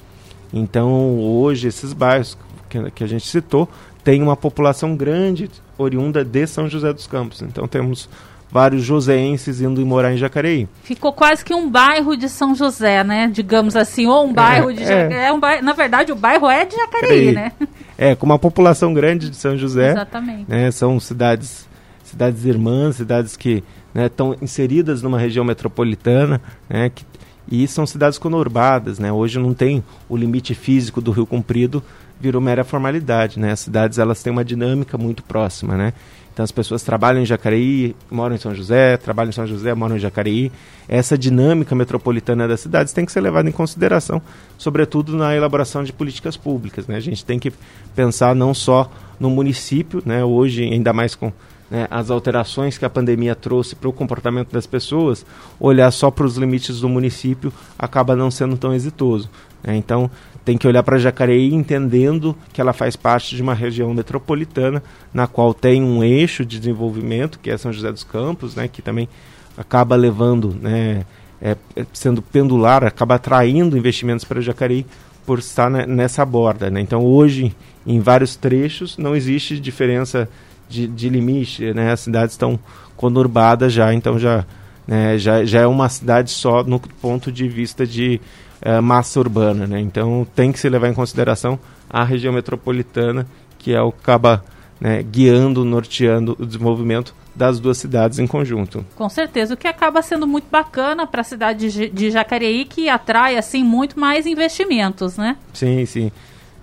[0.52, 2.36] Então, hoje, esses bairros
[2.68, 3.68] que, que a gente citou
[4.02, 7.42] têm uma população grande oriunda de São José dos Campos.
[7.42, 8.08] Então, temos
[8.50, 10.68] vários joseenses indo morar em Jacareí.
[10.82, 13.30] Ficou quase que um bairro de São José, né?
[13.32, 15.12] Digamos assim, ou um bairro é, de Jacareí.
[15.12, 15.26] É.
[15.26, 17.52] é um bairro, na verdade, o bairro é de Jacareí, né?
[17.96, 19.90] É, com uma população grande de São José.
[19.90, 20.46] Exatamente.
[20.48, 21.68] Né, são cidades,
[22.02, 23.62] cidades irmãs, cidades que
[23.94, 26.90] estão né, inseridas numa região metropolitana, né?
[26.90, 27.04] Que,
[27.50, 29.12] e são cidades conurbadas, né?
[29.12, 31.82] Hoje não tem o limite físico do Rio Comprido,
[32.20, 33.52] virou mera formalidade, né?
[33.52, 35.92] As cidades elas têm uma dinâmica muito próxima, né?
[36.40, 39.96] Então as pessoas trabalham em Jacareí, moram em São José, trabalham em São José, moram
[39.96, 40.50] em Jacareí.
[40.88, 44.22] Essa dinâmica metropolitana das cidades tem que ser levada em consideração,
[44.56, 46.86] sobretudo na elaboração de políticas públicas.
[46.86, 46.96] Né?
[46.96, 47.52] A gente tem que
[47.94, 50.24] pensar não só no município, né?
[50.24, 51.30] hoje ainda mais com
[51.70, 55.26] né, as alterações que a pandemia trouxe para o comportamento das pessoas,
[55.60, 59.28] olhar só para os limites do município acaba não sendo tão exitoso.
[59.62, 59.76] Né?
[59.76, 60.10] Então,
[60.44, 65.26] tem que olhar para Jacareí entendendo que ela faz parte de uma região metropolitana, na
[65.26, 69.08] qual tem um eixo de desenvolvimento, que é São José dos Campos, né, que também
[69.56, 71.04] acaba levando, né,
[71.40, 74.86] é, é sendo pendular, acaba atraindo investimentos para Jacareí
[75.26, 76.70] por estar nessa borda.
[76.70, 76.80] Né?
[76.80, 77.54] Então, hoje,
[77.86, 80.28] em vários trechos, não existe diferença
[80.68, 81.92] de, de limite, né?
[81.92, 82.58] as cidades estão
[82.96, 84.44] conurbadas já, então já,
[84.86, 88.20] né, já, já é uma cidade só no ponto de vista de
[88.62, 89.66] é, massa urbana.
[89.66, 89.80] Né?
[89.80, 93.26] Então tem que se levar em consideração a região metropolitana,
[93.58, 94.44] que é o que acaba
[94.80, 98.84] né, guiando, norteando o desenvolvimento das duas cidades em conjunto.
[98.96, 103.36] Com certeza, o que acaba sendo muito bacana para a cidade de Jacareí, que atrai
[103.36, 105.36] assim muito mais investimentos, né?
[105.52, 106.10] Sim, sim.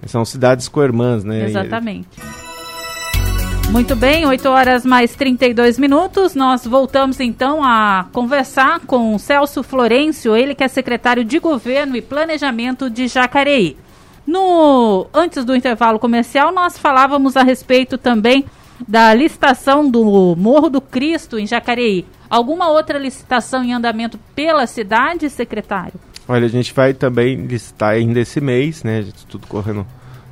[0.06, 1.46] São cidades co-irmãs, né?
[1.46, 2.10] Exatamente.
[3.70, 6.34] Muito bem, 8 horas mais 32 minutos.
[6.34, 11.96] Nós voltamos então a conversar com o Celso Florencio, ele que é secretário de Governo
[11.98, 13.78] e Planejamento de Jacareí.
[14.26, 18.46] No antes do intervalo comercial, nós falávamos a respeito também
[18.88, 22.06] da licitação do Morro do Cristo em Jacareí.
[22.30, 26.00] Alguma outra licitação em andamento pela cidade, secretário?
[26.28, 29.06] Olha, a gente vai também licitar ainda esse mês, né?
[29.30, 29.86] Tudo correndo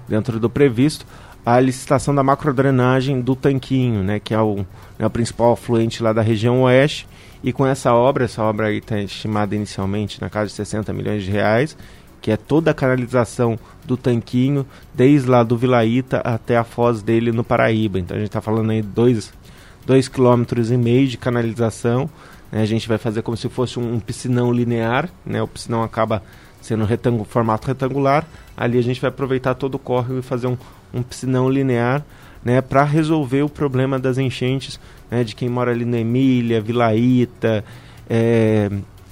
[0.08, 1.06] dentro do previsto
[1.46, 4.66] a licitação da macrodrenagem do Tanquinho, né, que é o,
[4.98, 7.08] é o principal afluente lá da região oeste.
[7.44, 11.22] E com essa obra, essa obra aí está estimada inicialmente na casa de 60 milhões
[11.22, 11.78] de reais,
[12.20, 17.32] que é toda a canalização do Tanquinho, desde lá do Vilaíta até a foz dele
[17.32, 18.00] no Paraíba.
[18.00, 19.32] Então a gente está falando aí dois,
[19.86, 22.10] dois quilômetros e meio de canalização.
[22.52, 25.84] Né, a gente vai fazer como se fosse um, um piscinão linear, né, o piscinão
[25.84, 26.24] acaba
[26.60, 28.26] sendo retangu formato retangular.
[28.56, 30.58] Ali a gente vai aproveitar todo o córrego e fazer um,
[30.94, 32.04] um piscinão linear,
[32.44, 37.66] né, para resolver o problema das enchentes, né, de quem mora ali na Emília, Vilaíta,
[38.08, 38.70] é,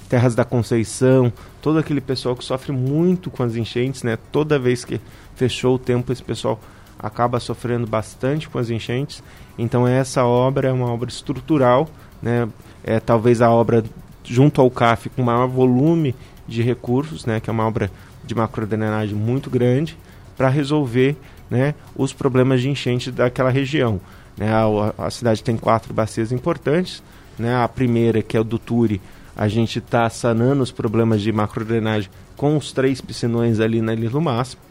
[0.08, 4.84] Terras da Conceição, todo aquele pessoal que sofre muito com as enchentes, né, toda vez
[4.84, 5.00] que
[5.34, 6.60] fechou o tempo esse pessoal
[6.96, 9.22] acaba sofrendo bastante com as enchentes.
[9.58, 11.88] Então essa obra é uma obra estrutural,
[12.22, 12.48] né,
[12.84, 13.84] é talvez a obra
[14.22, 16.14] junto ao CAF com maior volume
[16.46, 17.90] de recursos, né, que é uma obra
[18.26, 19.96] de macrodrenagem muito grande,
[20.36, 21.16] para resolver
[21.50, 24.00] né, os problemas de enchente daquela região.
[24.36, 27.02] Né, a, a, cidade tem quatro bacias importantes.
[27.38, 29.00] Né, a primeira, que é o do Turi,
[29.36, 34.10] a gente está sanando os problemas de macrodrenagem com os três piscinões ali na Ilha
[34.10, 34.62] do Máximo.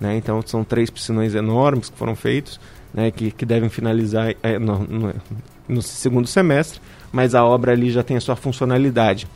[0.00, 2.58] Né, então, são três piscinões enormes que foram feitos,
[2.92, 5.14] né, que, que devem finalizar é, no, no,
[5.68, 6.80] no, segundo semestre,
[7.12, 9.28] mas a obra ali já tem a sua funcionalidade.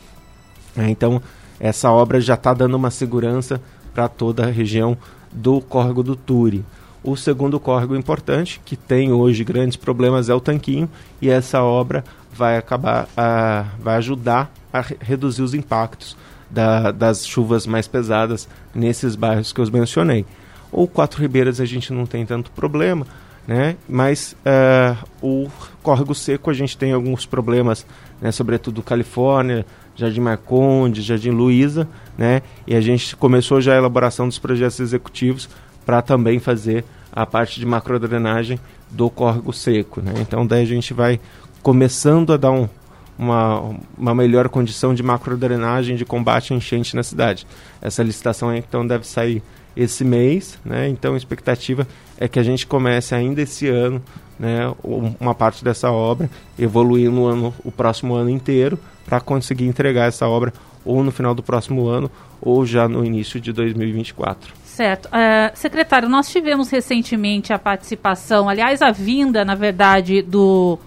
[0.75, 1.21] Né, então,
[1.59, 3.61] essa obra já está dando uma segurança
[3.93, 4.97] para toda a região
[5.31, 6.63] do córrego do Turi.
[7.03, 10.89] O segundo córrego importante, que tem hoje grandes problemas, é o Tanquinho,
[11.21, 16.17] e essa obra vai acabar, a, vai ajudar a reduzir os impactos
[16.49, 20.25] da, das chuvas mais pesadas nesses bairros que eu mencionei.
[20.71, 23.05] O Quatro Ribeiras a gente não tem tanto problema,
[23.47, 23.77] né?
[23.87, 25.49] mas uh, o
[25.81, 27.85] córrego seco a gente tem alguns problemas,
[28.21, 28.31] né?
[28.31, 29.65] sobretudo Califórnia,
[29.97, 32.43] Jardim Marconde, Jardim Luiza, né?
[32.67, 35.49] e a gente começou já a elaboração dos projetos executivos
[35.85, 38.59] para também fazer a parte de macrodrenagem
[38.91, 39.99] do córrego seco.
[39.99, 40.13] Né?
[40.19, 41.19] Então daí a gente vai
[41.63, 42.69] começando a dar um,
[43.17, 47.47] uma, uma melhor condição de macrodrenagem de combate à enchente na cidade.
[47.81, 49.41] Essa licitação então deve sair
[49.75, 50.87] esse mês, né?
[50.89, 51.87] então a expectativa
[52.19, 54.01] é que a gente comece ainda esse ano
[54.39, 54.71] né,
[55.19, 58.77] uma parte dessa obra, evoluir no ano, o próximo ano inteiro
[59.07, 60.53] para conseguir entregar essa obra
[60.85, 64.53] ou no final do próximo ano ou já no início de 2024.
[64.63, 65.07] Certo.
[65.07, 70.77] Uh, secretário, nós tivemos recentemente a participação, aliás, a vinda, na verdade, do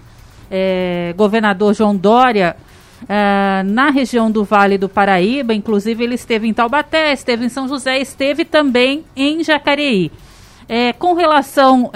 [0.49, 2.57] é, governador João Dória
[3.03, 5.53] uh, na região do Vale do Paraíba.
[5.53, 10.13] Inclusive, ele esteve em Taubaté, esteve em São José, esteve também em Jacareí.
[11.01, 11.91] Com relação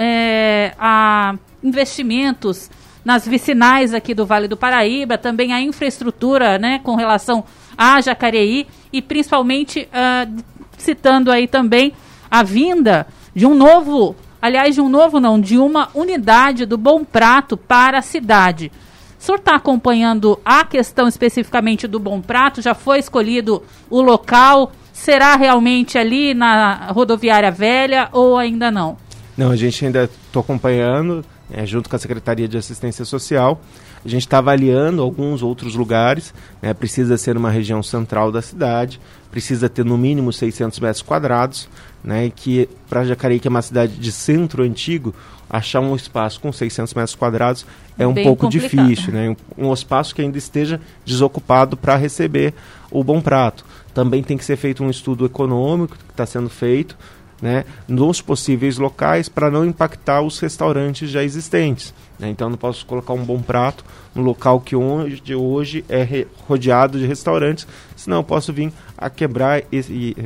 [0.77, 2.69] a investimentos
[3.05, 7.45] nas vicinais aqui do Vale do Paraíba, também a infraestrutura né, com relação
[7.77, 10.43] a Jacareí e principalmente uh,
[10.79, 11.93] citando aí também
[12.31, 17.05] a vinda de um novo, aliás, de um novo não, de uma unidade do Bom
[17.05, 18.73] Prato para a cidade.
[19.19, 22.61] O senhor está acompanhando a questão especificamente do Bom Prato?
[22.61, 24.73] Já foi escolhido o local?
[24.93, 28.97] Será realmente ali na rodoviária velha ou ainda não?
[29.37, 33.61] Não, a gente ainda está acompanhando, é, junto com a Secretaria de Assistência Social.
[34.05, 36.75] A gente está avaliando alguns outros lugares, né?
[36.75, 41.69] precisa ser uma região central da cidade, precisa ter no mínimo 600 metros quadrados,
[42.03, 42.27] né?
[42.27, 45.15] e que para Jacareí, que é uma cidade de centro antigo,
[45.49, 47.67] achar um espaço com 600 metros quadrados
[47.99, 48.89] é um Bem pouco complicado.
[48.89, 49.37] difícil, né?
[49.57, 52.55] Um, um espaço que ainda esteja desocupado para receber
[52.91, 53.65] o Bom Prato.
[53.93, 56.97] Também tem que ser feito um estudo econômico que está sendo feito,
[57.41, 61.93] né, nos possíveis locais para não impactar os restaurantes já existentes.
[62.19, 62.29] Né?
[62.31, 67.07] Então não posso colocar um bom prato no local que hoje, hoje é rodeado de
[67.07, 67.67] restaurantes,
[67.97, 70.17] senão eu posso vir a quebrar esse,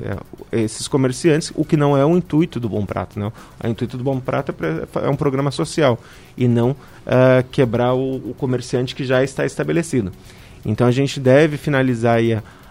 [0.53, 3.19] é, esses comerciantes, o que não é o intuito do Bom Prato.
[3.19, 3.33] Não.
[3.65, 5.99] O intuito do Bom Prato é, é um programa social
[6.37, 10.13] e não uh, quebrar o, o, comerciante que já está estabelecido.
[10.65, 12.19] Então a gente deve finalizar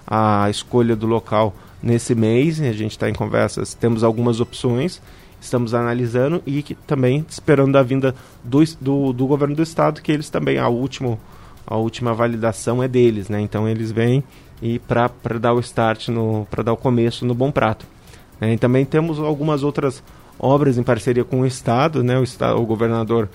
[0.06, 2.62] a, a escolha do local nesse mês.
[2.62, 5.02] A gente está em conversas, temos algumas opções,
[5.40, 10.12] estamos analisando e que, também esperando a vinda do, do, do, governo do estado, que
[10.12, 11.20] eles também, a, último,
[11.66, 13.42] a última validação é deles, né?
[13.42, 14.24] Então eles vêm
[14.62, 16.08] e para dar o start,
[16.50, 17.86] para dar o começo no Bom Prato.
[18.40, 20.04] É, e também temos algumas outras
[20.40, 22.18] obras em parceria com o estado, né?
[22.18, 23.30] O, estado, o governador,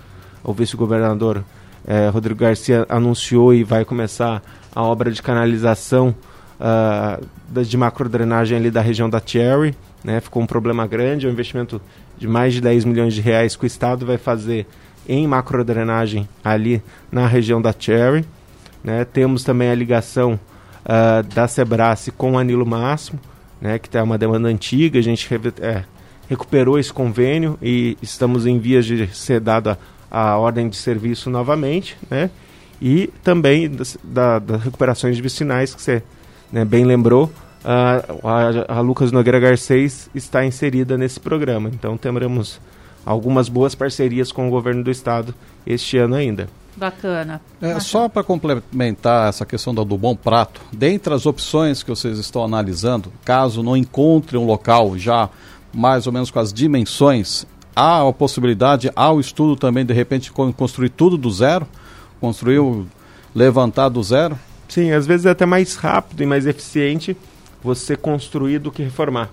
[0.44, 1.44] o vice-governador
[1.86, 4.42] é, Rodrigo Garcia anunciou e vai começar
[4.74, 6.14] a obra de canalização
[6.62, 10.20] uh, de macrodrenagem ali da região da Cherry, né?
[10.20, 11.80] Ficou um problema grande, é um investimento
[12.16, 14.66] de mais de 10 milhões de reais que o Estado vai fazer
[15.08, 18.24] em macrodrenagem ali na região da Cherry.
[18.82, 19.04] Né?
[19.04, 20.38] Temos também a ligação
[20.84, 23.18] uh, da Sebrace com a Nilo Máximo,
[23.60, 23.78] né?
[23.78, 25.28] que é uma demanda antiga, a gente
[25.60, 25.84] é,
[26.28, 29.78] recuperou esse convênio e estamos em vias de ser dada
[30.10, 32.28] a ordem de serviço novamente, né?
[32.80, 36.02] E também das, da, das recuperações vicinais que você
[36.52, 37.30] né, bem lembrou,
[37.64, 41.70] a, a, a, Lucas Nogueira Garcês está inserida nesse programa.
[41.72, 42.60] Então teremos
[43.04, 45.34] algumas boas parcerias com o governo do estado
[45.66, 46.48] este ano ainda.
[46.76, 47.40] Bacana.
[47.60, 52.18] É, só para complementar essa questão do, do, bom prato, dentre as opções que vocês
[52.18, 55.28] estão analisando, caso não encontre um local já
[55.72, 60.32] mais ou menos com as dimensões, há a possibilidade, há o estudo também de repente
[60.32, 61.66] construir tudo do zero,
[62.20, 62.60] construir,
[63.34, 64.38] levantar do zero?
[64.72, 67.14] Sim, às vezes é até mais rápido e mais eficiente
[67.62, 69.28] você construir do que reformar.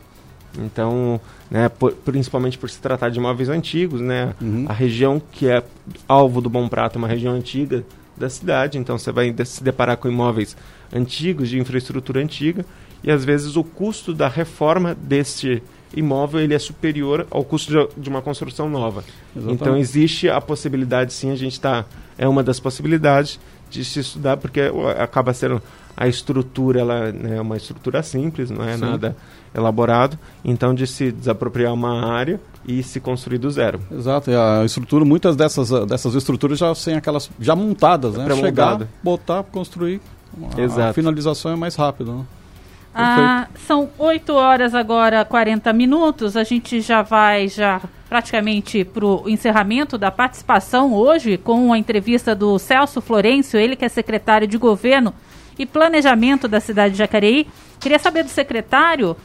[0.58, 1.18] Então,
[1.50, 4.66] né, por, principalmente por se tratar de imóveis antigos, né, uhum.
[4.68, 5.64] a região que é
[6.10, 7.86] alvo do Bom Prato é uma região antiga
[8.18, 10.58] da cidade, então você vai se deparar com imóveis
[10.94, 12.66] antigos, de infraestrutura antiga,
[13.02, 15.64] e às vezes o custo da reforma deste
[15.96, 19.06] imóvel ele é superior ao custo de, de uma construção nova.
[19.34, 19.62] Exatamente.
[19.62, 21.86] Então existe a possibilidade, sim, a gente está
[22.18, 24.62] é uma das possibilidades de se estudar, porque
[24.98, 25.62] acaba sendo
[25.96, 28.82] a estrutura, ela né, é uma estrutura simples, não é Sim.
[28.82, 29.16] nada
[29.54, 33.82] elaborado, então de se desapropriar uma área e se construir do zero.
[33.92, 38.34] Exato, e a estrutura, muitas dessas, dessas estruturas já sem aquelas já montadas, né?
[38.36, 40.00] Chegar, botar, construir,
[40.78, 42.26] a, a finalização é mais rápida, né?
[42.94, 46.36] Ah, são 8 horas agora, 40 minutos.
[46.36, 52.34] A gente já vai já praticamente para o encerramento da participação hoje com a entrevista
[52.34, 55.14] do Celso Florencio, ele que é secretário de Governo
[55.60, 57.48] e Planejamento da cidade de Jacareí.
[57.80, 59.16] Queria saber do secretário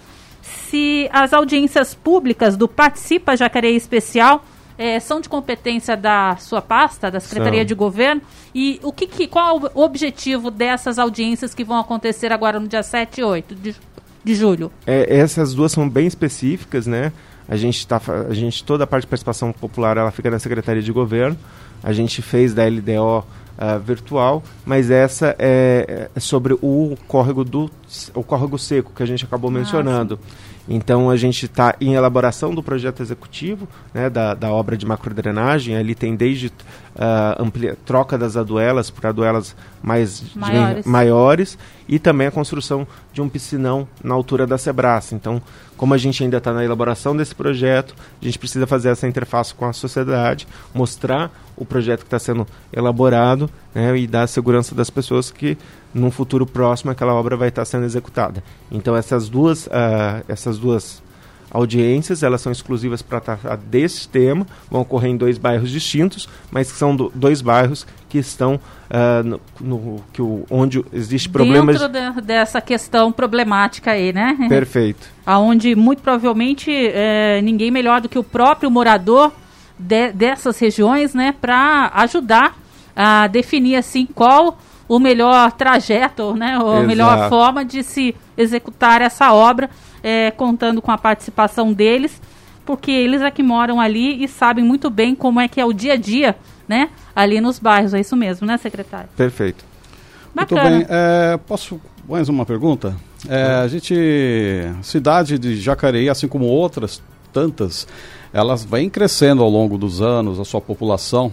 [0.42, 4.44] se as audiências públicas do Participa Jacareí Especial
[4.76, 7.66] é, são de competência da sua pasta, da Secretaria são.
[7.66, 8.20] de Governo,
[8.54, 12.68] e o que, que, qual é o objetivo dessas audiências que vão acontecer agora no
[12.68, 13.74] dia 7 e 8 de,
[14.22, 14.70] de julho?
[14.86, 17.12] É, essas duas são bem específicas, né?
[17.48, 20.82] A gente tá, a gente toda a parte de participação popular ela fica na Secretaria
[20.82, 21.36] de Governo.
[21.82, 23.24] A gente fez da LDO uh,
[23.58, 27.70] ah, virtual, mas essa é, é, sobre o córrego do
[28.14, 30.18] o córrego seco que a gente acabou ah, mencionando.
[30.68, 35.76] Então a gente está em elaboração do projeto executivo né, da, da obra de macrodrenagem.
[35.76, 36.50] Ali tem desde
[36.94, 40.86] uh, amplia, troca das aduelas por aduelas mais maiores.
[40.86, 45.14] maiores e também a construção de um piscinão na altura da Sebraça.
[45.14, 45.42] Então,
[45.76, 49.54] como a gente ainda está na elaboração desse projeto, a gente precisa fazer essa interface
[49.54, 54.74] com a sociedade, mostrar o projeto que está sendo elaborado né, e dar a segurança
[54.74, 55.58] das pessoas que,
[55.92, 58.42] num futuro próximo, aquela obra vai estar tá sendo executada.
[58.70, 61.02] Então, essas duas, uh, essas duas
[61.54, 66.72] audiências, elas são exclusivas para tratar desse tema, vão ocorrer em dois bairros distintos, mas
[66.72, 71.80] que são do, dois bairros que estão uh, no, no, que o, onde existe problemas
[71.80, 74.36] dentro de, dessa questão problemática aí, né?
[74.48, 75.08] Perfeito.
[75.24, 79.32] Aonde muito provavelmente é, ninguém melhor do que o próprio morador
[79.78, 82.56] de, dessas regiões, né, para ajudar
[82.96, 89.00] a definir assim qual o melhor trajeto, né, ou a melhor forma de se executar
[89.00, 89.70] essa obra
[90.04, 92.20] é, contando com a participação deles,
[92.66, 95.72] porque eles é que moram ali e sabem muito bem como é que é o
[95.72, 96.36] dia a dia,
[96.68, 96.90] né?
[97.16, 99.08] Ali nos bairros, é isso mesmo, né, secretário?
[99.16, 99.64] Perfeito.
[100.34, 100.62] Bacana.
[100.62, 100.86] Muito bem.
[100.90, 102.94] É, posso mais uma pergunta?
[103.26, 103.94] É, a gente,
[104.82, 107.02] cidade de Jacareí, assim como outras
[107.32, 107.88] tantas,
[108.30, 111.32] elas vêm crescendo ao longo dos anos, a sua população.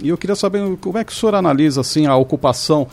[0.00, 2.86] E eu queria saber como é que o senhor analisa assim a ocupação.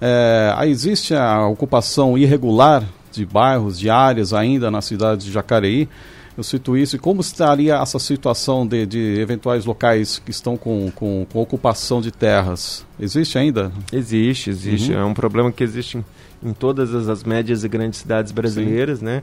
[0.00, 2.84] É, existe a ocupação irregular
[3.16, 5.88] de bairros, de áreas ainda na cidade de Jacareí.
[6.36, 6.96] Eu cito isso.
[6.96, 12.00] E como estaria essa situação de, de eventuais locais que estão com, com, com, ocupação
[12.00, 12.84] de terras?
[13.00, 13.72] Existe ainda?
[13.90, 14.92] Existe, existe.
[14.92, 14.98] Uhum.
[14.98, 16.04] É um problema que existe em,
[16.42, 19.06] em, todas as, médias e grandes cidades brasileiras, Sim.
[19.06, 19.22] né?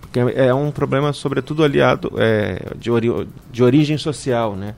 [0.00, 3.08] Porque é um problema, sobretudo, aliado é, de, ori
[3.52, 4.74] de origem social, né?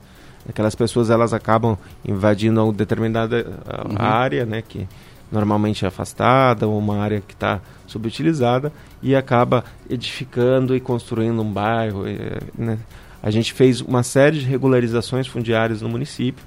[0.47, 3.45] Aquelas pessoas, elas acabam invadindo uma determinada
[3.87, 3.95] uhum.
[3.97, 4.61] área, né?
[4.61, 4.87] Que,
[5.31, 8.71] normalmente afastada ou uma área que está subutilizada
[9.01, 12.03] e acaba edificando e construindo um bairro.
[12.57, 12.77] Né?
[13.23, 16.43] A gente fez uma série de regularizações fundiárias no município,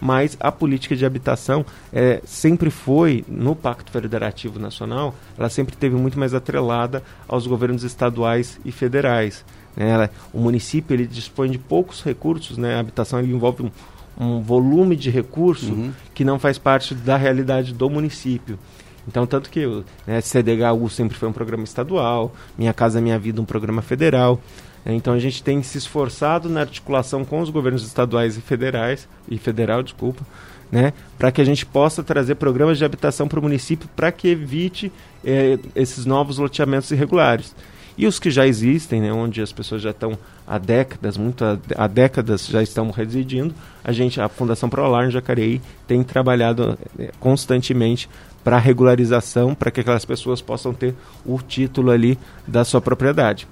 [0.00, 5.96] mas a política de habitação é, sempre foi, no Pacto Federativo Nacional, ela sempre teve
[5.96, 9.44] muito mais atrelada aos governos estaduais e federais.
[9.76, 10.08] Né?
[10.32, 12.76] O município ele dispõe de poucos recursos, né?
[12.76, 13.70] a habitação envolve um
[14.18, 15.92] um volume de recurso uhum.
[16.12, 18.58] que não faz parte da realidade do município.
[19.06, 23.40] Então, tanto que o né, CDHU sempre foi um programa estadual, Minha Casa Minha Vida
[23.40, 24.40] um programa federal.
[24.84, 29.38] Então, a gente tem se esforçado na articulação com os governos estaduais e federais, e
[29.38, 30.26] federal, desculpa,
[30.70, 34.28] né, para que a gente possa trazer programas de habitação para o município para que
[34.28, 34.92] evite
[35.24, 37.54] eh, esses novos loteamentos irregulares.
[37.98, 41.86] E os que já existem, né, onde as pessoas já estão há décadas, muito há,
[41.88, 48.08] décadas já estão residindo, a gente, a Fundação Prolar em Jacareí tem trabalhado é, constantemente
[48.44, 50.94] para regularização, para que aquelas pessoas possam ter
[51.26, 53.48] o título ali da sua propriedade.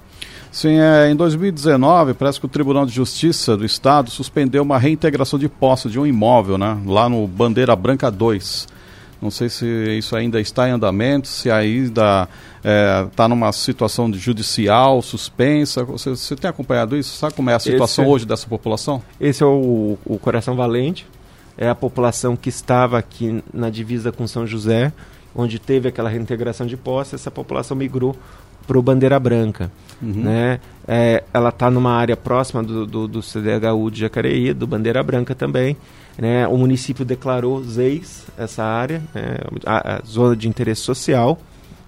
[0.49, 5.37] Sim, é, em 2019, parece que o Tribunal de Justiça do Estado suspendeu uma reintegração
[5.37, 8.76] de posse de um imóvel, né, lá no Bandeira Branca 2.
[9.21, 9.65] Não sei se
[9.97, 15.83] isso ainda está em andamento, se ainda está é, numa situação de judicial, suspensa.
[15.83, 17.17] Você, você, tem acompanhado isso?
[17.17, 19.01] Sabe como é a situação esse, hoje dessa população?
[19.19, 21.07] Esse é o, o Coração Valente.
[21.57, 24.93] É a população que estava aqui na divisa com São José,
[25.35, 27.15] onde teve aquela reintegração de posse.
[27.15, 28.15] Essa população migrou
[28.67, 29.71] para o Bandeira Branca.
[29.99, 30.23] Uhum.
[30.23, 30.59] Né?
[30.87, 35.35] É, ela está numa área próxima do, do, do CDHU de Jacareí, do Bandeira Branca
[35.35, 35.75] também.
[36.17, 36.47] Né?
[36.47, 39.37] O município declarou ZEIS, essa área, né?
[39.65, 41.37] a, a, zona de interesse social,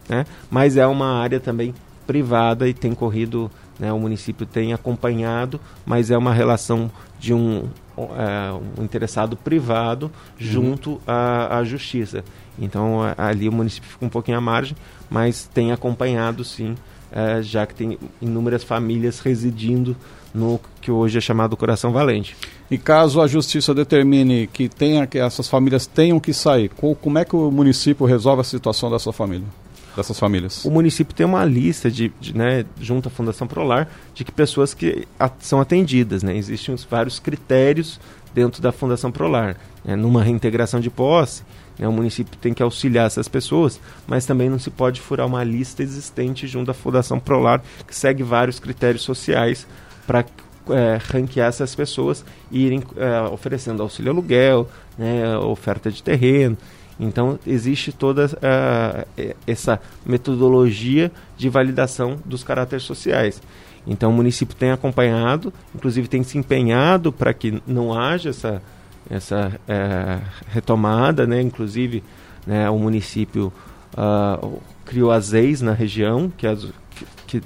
[0.07, 0.25] né?
[0.51, 1.73] mas é uma área também
[2.05, 3.91] privada e tem corrido, né?
[3.91, 10.11] o município tem acompanhado, mas é uma relação de um, é, um interessado privado uhum.
[10.37, 12.23] junto à, à justiça.
[12.57, 14.75] Então ali o município fica um pouquinho à margem,
[15.09, 16.75] mas tem acompanhado sim,
[17.11, 19.95] é, já que tem inúmeras famílias residindo
[20.33, 22.35] no que hoje é chamado Coração Valente.
[22.69, 26.69] E caso a justiça determine que, tenha, que essas famílias tenham que sair,
[27.01, 29.47] como é que o município resolve a situação dessa família?
[29.95, 30.63] Dessas famílias?
[30.63, 34.73] O município tem uma lista de, de né, junto à Fundação Prolar de que pessoas
[34.73, 36.21] que a, são atendidas.
[36.21, 36.37] Né?
[36.37, 37.99] Existem vários critérios
[38.33, 39.55] dentro da Fundação Prolar.
[39.83, 39.95] Né?
[39.95, 41.43] Numa reintegração de posse,
[41.77, 45.43] né, o município tem que auxiliar essas pessoas, mas também não se pode furar uma
[45.43, 49.65] lista existente junto à Fundação Prolar, que segue vários critérios sociais
[50.05, 50.25] para
[50.69, 54.67] é, ranquear essas pessoas e irem é, oferecendo auxílio aluguel,
[54.97, 56.57] né, oferta de terreno.
[56.99, 63.41] Então, existe toda uh, essa metodologia de validação dos caráteres sociais.
[63.87, 68.61] Então o município tem acompanhado, inclusive tem se empenhado para que não haja essa,
[69.09, 71.41] essa é, retomada, né?
[71.41, 72.03] Inclusive
[72.45, 73.51] né, o município
[73.93, 77.43] uh, criou as EIs na região, que, as, que, que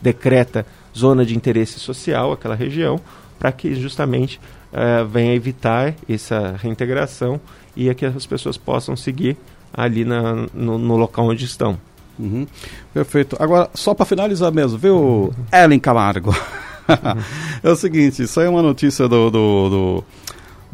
[0.00, 0.66] decreta
[0.96, 3.00] zona de interesse social, aquela região,
[3.38, 4.40] para que justamente
[4.72, 7.40] uh, venha evitar essa reintegração
[7.76, 9.36] e é que as pessoas possam seguir
[9.72, 11.78] ali na, no, no local onde estão.
[12.18, 12.46] Uhum.
[12.92, 13.36] Perfeito.
[13.40, 15.32] Agora, só para finalizar mesmo, viu, uhum.
[15.52, 16.30] Ellen Camargo?
[16.30, 17.22] Uhum.
[17.62, 20.04] é o seguinte, aí é uma notícia do, do, do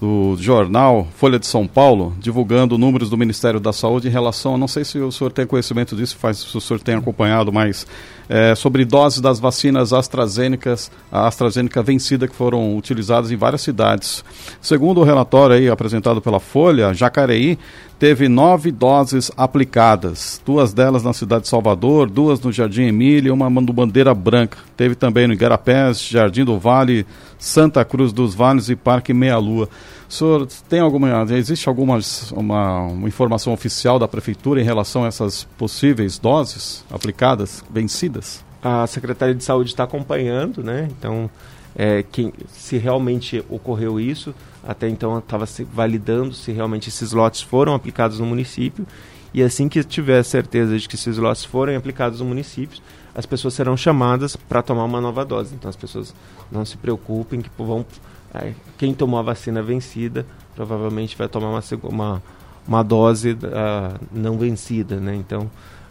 [0.01, 4.66] do jornal Folha de São Paulo, divulgando números do Ministério da Saúde em relação, não
[4.66, 7.86] sei se o senhor tem conhecimento disso, faz, se o senhor tem acompanhado, mas
[8.31, 10.76] é, sobre doses das vacinas AstraZeneca,
[11.11, 14.24] a AstraZeneca vencida que foram utilizadas em várias cidades.
[14.62, 17.59] Segundo o relatório aí apresentado pela Folha, Jacareí
[17.99, 23.33] teve nove doses aplicadas, duas delas na cidade de Salvador, duas no Jardim Emília e
[23.33, 24.59] uma no Bandeira Branca.
[24.76, 27.05] Teve também no Igarapés, Jardim do Vale,
[27.37, 29.68] Santa Cruz dos Vales e Parque Meia Lua.
[30.11, 32.01] O senhor tem alguma, existe alguma
[32.33, 38.45] uma, uma informação oficial da Prefeitura em relação a essas possíveis doses aplicadas, vencidas?
[38.61, 40.89] A Secretaria de Saúde está acompanhando, né?
[40.99, 41.31] Então,
[41.77, 44.35] é, quem, se realmente ocorreu isso,
[44.67, 48.85] até então estava se validando se realmente esses lotes foram aplicados no município.
[49.33, 52.81] E assim que tiver certeza de que esses lotes forem aplicados no município,
[53.15, 55.55] as pessoas serão chamadas para tomar uma nova dose.
[55.55, 56.13] Então as pessoas
[56.51, 57.87] não se preocupem que vão.
[58.35, 60.24] É, quem tomou a vacina vencida
[60.55, 62.22] provavelmente vai tomar uma, uma,
[62.66, 64.97] uma dose uh, não vencida.
[64.97, 65.14] Né?
[65.16, 65.51] Então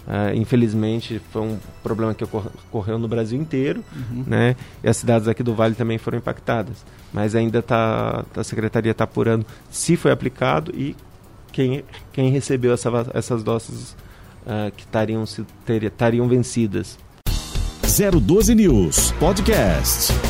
[0.09, 4.23] Uh, infelizmente, foi um problema que ocorreu no Brasil inteiro, uhum.
[4.25, 4.55] né?
[4.83, 6.83] E as cidades aqui do Vale também foram impactadas.
[7.13, 10.95] Mas ainda tá, a Secretaria está apurando se foi aplicado e
[11.51, 13.95] quem, quem recebeu essa, essas doses
[14.47, 14.85] uh, que
[15.85, 16.97] estariam vencidas.
[17.83, 20.28] 012 News Podcast.